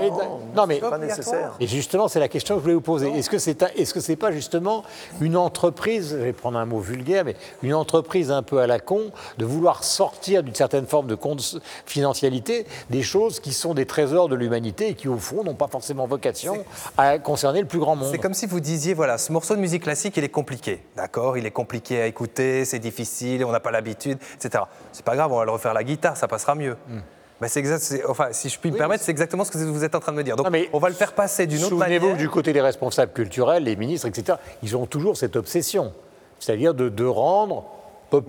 [0.56, 1.56] non, mais pas nécessaire.
[1.60, 3.10] et justement, c'est la question que je voulais vous poser.
[3.10, 4.84] Est-ce que c'est est-ce que c'est pas justement
[5.22, 8.80] une entreprise, je vais prendre un mot vulgaire, mais une entreprise un peu à la
[8.80, 14.30] con, de vouloir sortir d'une certaine forme de confidentialité des choses qui sont des trésors
[14.30, 16.66] de l'humanité et qui, au fond, n'ont pas forcément vocation
[16.98, 18.10] à concerner le plus grand monde.
[18.12, 20.84] C'est comme si vous disiez, voilà, ce morceau de musique classique, il est compliqué.
[20.96, 24.64] D'accord Il est compliqué à écouter, c'est difficile, on n'a pas l'habitude, etc.
[24.92, 26.78] C'est pas grave, on va le refaire à la guitare, ça passera mieux.
[26.88, 27.00] Hmm.
[27.42, 29.94] Ben, c'est exact, enfin, si je puis me permettre, c'est exactement ce que vous êtes
[29.94, 30.38] en train de me dire.
[30.38, 32.00] Donc, Non, mais on va le faire passer d'une autre manière.
[32.00, 35.92] Souvenez-vous du côté des responsables culturels, les ministres, etc., ils ont toujours cette obsession,
[36.40, 37.66] c'est-à-dire de, de rendre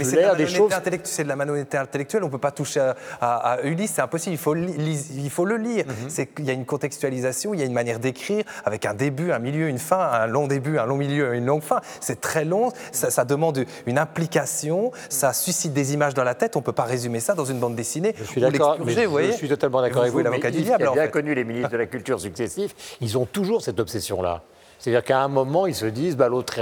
[0.00, 0.72] C'est de, la des malhonnêteté choses.
[0.72, 3.92] intellectu- c'est de la malhonnêteté intellectuelle, on ne peut pas toucher à, à- à Ulysse,
[3.96, 5.84] c'est impossible, il faut, il le lire.
[5.86, 6.26] Mhm.
[6.34, 9.38] Qu'il y a une contextualisation, il y a une manière d'écrire avec un début, un
[9.38, 11.80] milieu, une fin, un long début, un long milieu, une longue fin.
[12.00, 16.56] C'est très long, ça, ça demande une implication, ça suscite des images dans la tête,
[16.56, 18.14] on ne peut pas résumer ça dans une bande dessinée.
[18.18, 18.88] Je suis d'accord, vous
[19.32, 20.28] je suis totalement d'accord avec jouez vous.
[20.30, 21.10] mais l'avocat du diable, qui a en bien fait.
[21.10, 24.42] connu les ministres de la culture successifs, ils ont toujours cette obsession-là.
[24.78, 26.52] C'est-à-dire qu'à un moment, ils se disent, bah, l'autre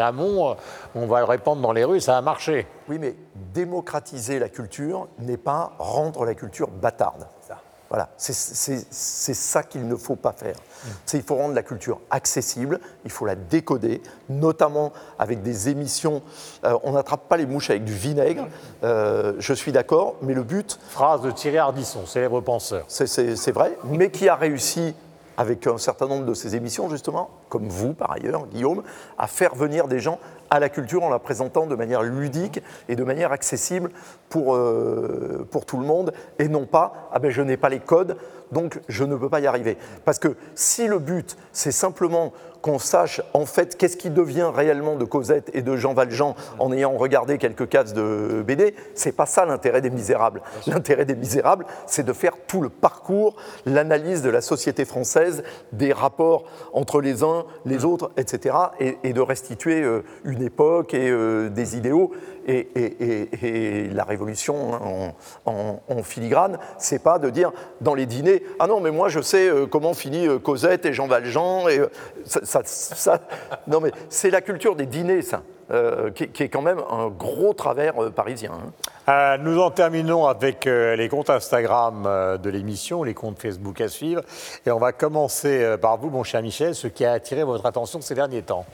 [0.52, 0.54] euh,
[0.94, 2.66] on va le répandre dans les rues, ça a marché.
[2.88, 3.14] Oui, mais
[3.52, 7.26] démocratiser la culture n'est pas rendre la culture bâtarde.
[7.90, 8.34] Voilà, c'est-
[9.34, 10.56] ça qu'il ne faut pas faire.
[11.06, 16.20] C'est il faut rendre la culture accessible, il faut la décoder, notamment avec des émissions.
[16.64, 18.48] euh, on n'attrape pas les mouches avec du vinaigre,
[18.82, 22.84] euh, je suis d'accord, mais le but, Phrase de Thierry Ardisson, célèbre penseur.
[22.88, 24.92] c'est vrai, mais qui a réussi
[25.36, 28.82] avec un certain nombre de ses émissions, justement, comme vous par ailleurs, Guillaume,
[29.16, 30.18] à faire venir des gens
[30.50, 33.92] à la culture en la présentant de manière ludique et de manière accessible
[34.28, 38.16] pour, euh, tout le monde, et non pas, ah ben je n'ai pas les codes,
[38.54, 39.76] donc je ne peux pas y arriver.
[40.06, 42.32] Parce que si le but, c'est simplement
[42.64, 46.72] qu'on sache en fait qu'est-ce qui devient réellement de Cosette et de Jean Valjean en
[46.72, 50.40] ayant regardé quelques cases de BD, c'est pas ça l'intérêt des Misérables.
[50.66, 53.36] L'intérêt des Misérables, c'est de faire tout le parcours,
[53.66, 55.42] l'analyse de la société française,
[55.72, 60.94] des rapports entre les uns, les autres, etc., et, et de restituer euh, une époque
[60.94, 62.12] et euh, des idéaux.
[62.46, 65.12] Et, la révolution hein,
[65.46, 69.48] en, filigrane, c'est pas de dire dans les dîners ah non mais moi je sais
[69.48, 71.88] euh, comment finit euh, Cosette et Jean Valjean euh,
[73.66, 77.08] non mais c'est la culture des dîners ça euh, qui, qui est quand même un
[77.08, 78.52] gros travers euh, parisien.
[78.52, 78.72] hein.
[79.06, 83.80] Euh, nous en terminons avec euh, les comptes Instagram euh, de l'émission, les comptes Facebook
[83.82, 84.22] à suivre.
[84.64, 87.66] Et on va commencer euh, par vous, mon cher Michel, ce qui a attiré votre
[87.66, 88.64] attention ces derniers temps.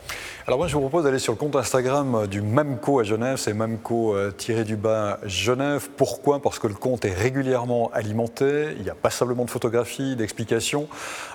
[0.46, 3.54] Alors moi je vous propose d'aller sur le compte Instagram du Mamco à Genève, c'est
[3.54, 5.88] Mamco tiré du bas Genève.
[5.96, 6.40] Pourquoi?
[6.40, 10.88] Parce que le compte est régulièrement alimenté, il y a passablement de photographies, d'explications.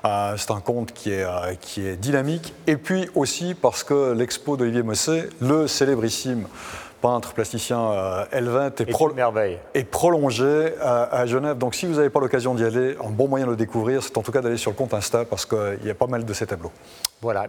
[0.06, 2.54] Euh, c'est un compte qui est, euh, qui est dynamique.
[2.68, 6.48] Et puis aussi parce que l'expo d'Olivier Mosset, le célébrissime
[7.02, 9.12] peintre plasticien euh, Helvet, est, Et pro-
[9.74, 11.58] est prolongé à, à Genève.
[11.58, 14.18] Donc si vous n'avez pas l'occasion d'y aller, un bon moyen de le découvrir, c'est
[14.18, 16.34] en tout cas d'aller sur le compte Insta parce qu'il y a pas mal de
[16.34, 16.72] ces tableaux.
[17.22, 17.48] Voilà.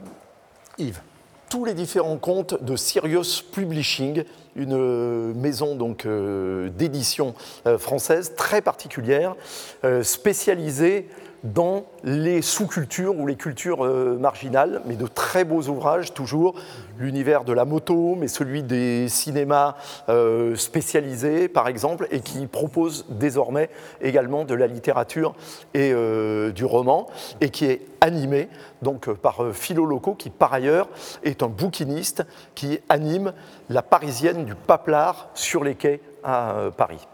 [0.78, 1.00] Yves.
[1.48, 4.24] tous les différents comptes de Sirius Publishing,
[4.56, 7.34] une euh, maison donc euh, d'édition
[7.66, 9.36] euh, française très particulière,
[9.84, 11.08] euh, spécialisée
[11.52, 16.54] dans les sous-cultures ou les cultures euh, marginales, mais de très beaux ouvrages toujours.
[16.98, 19.76] L'univers de la moto, mais celui des cinémas
[20.08, 23.70] euh, spécialisés, par exemple, et qui propose désormais
[24.00, 25.34] également de la littérature
[25.74, 27.06] et euh, du roman,
[27.40, 28.48] et qui est animé
[28.82, 30.88] donc par Philo Loco, qui par ailleurs
[31.24, 32.24] est un bouquiniste
[32.54, 33.32] qui anime
[33.68, 37.06] la Parisienne du Paplard sur les quais à Paris.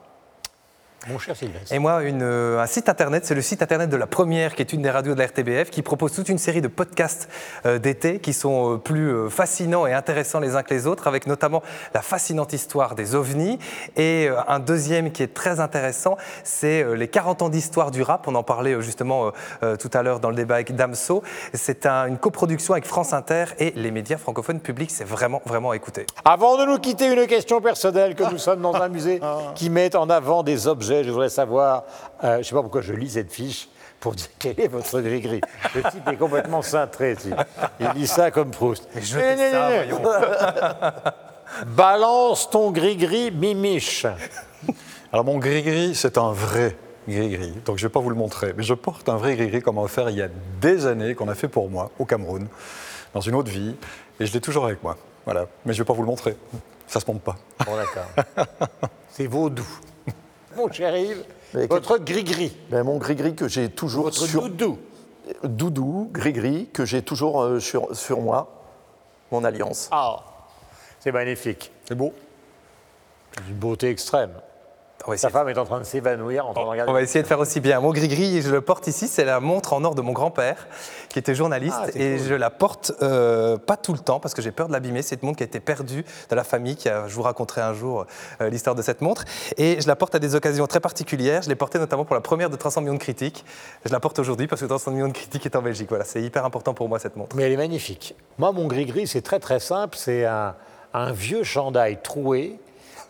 [1.08, 1.72] Mon cher Sylvestre.
[1.72, 4.62] Et moi, une, euh, un site internet, c'est le site internet de la première, qui
[4.62, 7.28] est une des radios de la RTBF, qui propose toute une série de podcasts
[7.66, 11.26] euh, d'été qui sont euh, plus fascinants et intéressants les uns que les autres, avec
[11.26, 11.60] notamment
[11.92, 13.58] la fascinante histoire des ovnis.
[13.96, 18.28] Et un deuxième qui est très intéressant, c'est les 40 ans d'histoire du rap.
[18.28, 21.22] On en parlait justement tout à l'heure dans le débat avec Damso.
[21.52, 24.90] C'est un- une coproduction avec France Inter et les médias francophones publics.
[24.92, 26.06] C'est vraiment, vraiment à écouter.
[26.24, 29.20] Avant de nous quitter, une question personnelle, que nous sommes dans un musée
[29.56, 30.91] qui met en avant des objets.
[31.02, 31.84] Je voudrais savoir,
[32.22, 33.68] euh, je ne sais pas pourquoi je lis cette fiche
[34.00, 35.40] pour dire quel est votre gris-gris.
[35.74, 37.16] Le type est complètement cintré.
[37.16, 37.36] tu sais.
[37.80, 38.88] Il lit ça comme Proust.
[38.94, 40.02] Mais je ça, voyons.
[41.66, 44.06] Balance ton gris-gris, mimiche.
[45.12, 46.76] Alors mon gris-gris, c'est un vrai
[47.08, 49.60] gris-gris, donc je ne vais pas vous le montrer, mais je porte un vrai gris-gris
[49.60, 50.28] qu'on m'a offert il y a
[50.60, 52.46] des années, qu'on a fait pour moi au Cameroun,
[53.12, 53.74] dans une autre vie,
[54.20, 54.96] et je l'ai toujours avec moi.
[55.24, 56.36] Voilà, mais je ne vais pas vous le montrer,
[56.86, 57.36] ça se montre pas.
[57.66, 58.46] Bon, d'accord.
[59.10, 59.66] C'est vaudou.
[60.56, 61.24] Mon cher Yves,
[61.54, 64.42] Mais votre gris-gris, Ben, mon gris-gris que j'ai toujours votre sur...
[64.42, 64.78] doudou.
[65.44, 68.50] Doudou, gris-gris, que j'ai toujours euh, sur, sur moi,
[69.30, 69.88] mon alliance.
[69.90, 70.20] Ah,
[71.00, 71.70] c'est magnifique.
[71.84, 72.12] C'est beau
[73.48, 74.32] Une beauté extrême.
[75.16, 76.90] Sa femme est en train de s'évanouir en train de regarder.
[76.90, 77.80] On va essayer de faire aussi bien.
[77.80, 80.68] Mon gris-gris, je le porte ici, c'est la montre en or de mon grand-père,
[81.08, 82.26] qui était journaliste, Ah, et cool.
[82.28, 85.02] je la porte euh, pas tout le temps parce que j'ai peur de l'abîmer.
[85.02, 87.60] C'est une montre qui a été perdue de la famille, qui a- je vous raconterai
[87.62, 88.06] un jour
[88.40, 89.24] euh, l'histoire de cette montre.
[89.56, 91.42] Et je la porte à des occasions très particulières.
[91.42, 93.44] Je l'ai portée notamment pour la première de 300 millions de critiques.
[93.84, 95.88] Je la porte aujourd'hui parce que 300 millions de critiques est en Belgique.
[95.88, 97.34] Voilà, c'est hyper important pour moi cette montre.
[97.36, 98.14] Mais elle est magnifique.
[98.38, 99.96] Moi, mon gris-gris, c'est très très simple.
[99.98, 100.54] C'est un,
[100.94, 102.58] un vieux chandail troué,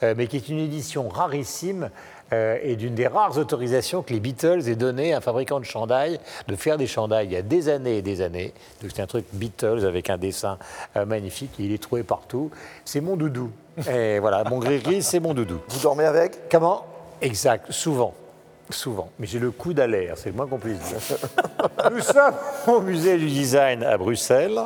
[0.03, 1.90] mais qui est une édition rarissime
[2.32, 5.64] euh, et d'une des rares autorisations que les Beatles aient donné à un fabricant de
[5.64, 8.55] chandail de faire des chandails il y a des années et des années.
[8.80, 10.59] Donc c'est un truc Beatles avec un dessin
[10.96, 11.50] euh, magnifique.
[11.59, 12.50] Il est troué partout.
[12.84, 13.50] C'est mon doudou.
[13.90, 15.61] Et voilà, mon gris-gris, c'est mon doudou.
[15.68, 16.48] Vous dormez avec?
[16.50, 16.86] Comment?
[17.20, 18.14] Exact, souvent.
[18.70, 19.11] Souvent.
[19.18, 21.18] Mais j'ai le coup d'alerte, c'est le moins qu'on puisse dire.
[21.90, 22.34] nous sommes
[22.66, 24.61] au musée du design à Bruxelles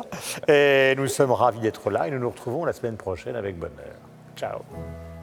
[0.47, 3.95] et nous sommes ravis d'être là et nous nous retrouvons la semaine prochaine avec bonheur.
[4.37, 4.59] Ciao.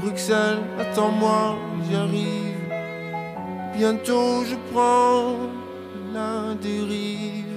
[0.00, 1.56] Bruxelles, attends-moi,
[1.90, 2.56] j'arrive.
[3.76, 5.36] Bientôt je prends
[6.14, 7.49] la dérive.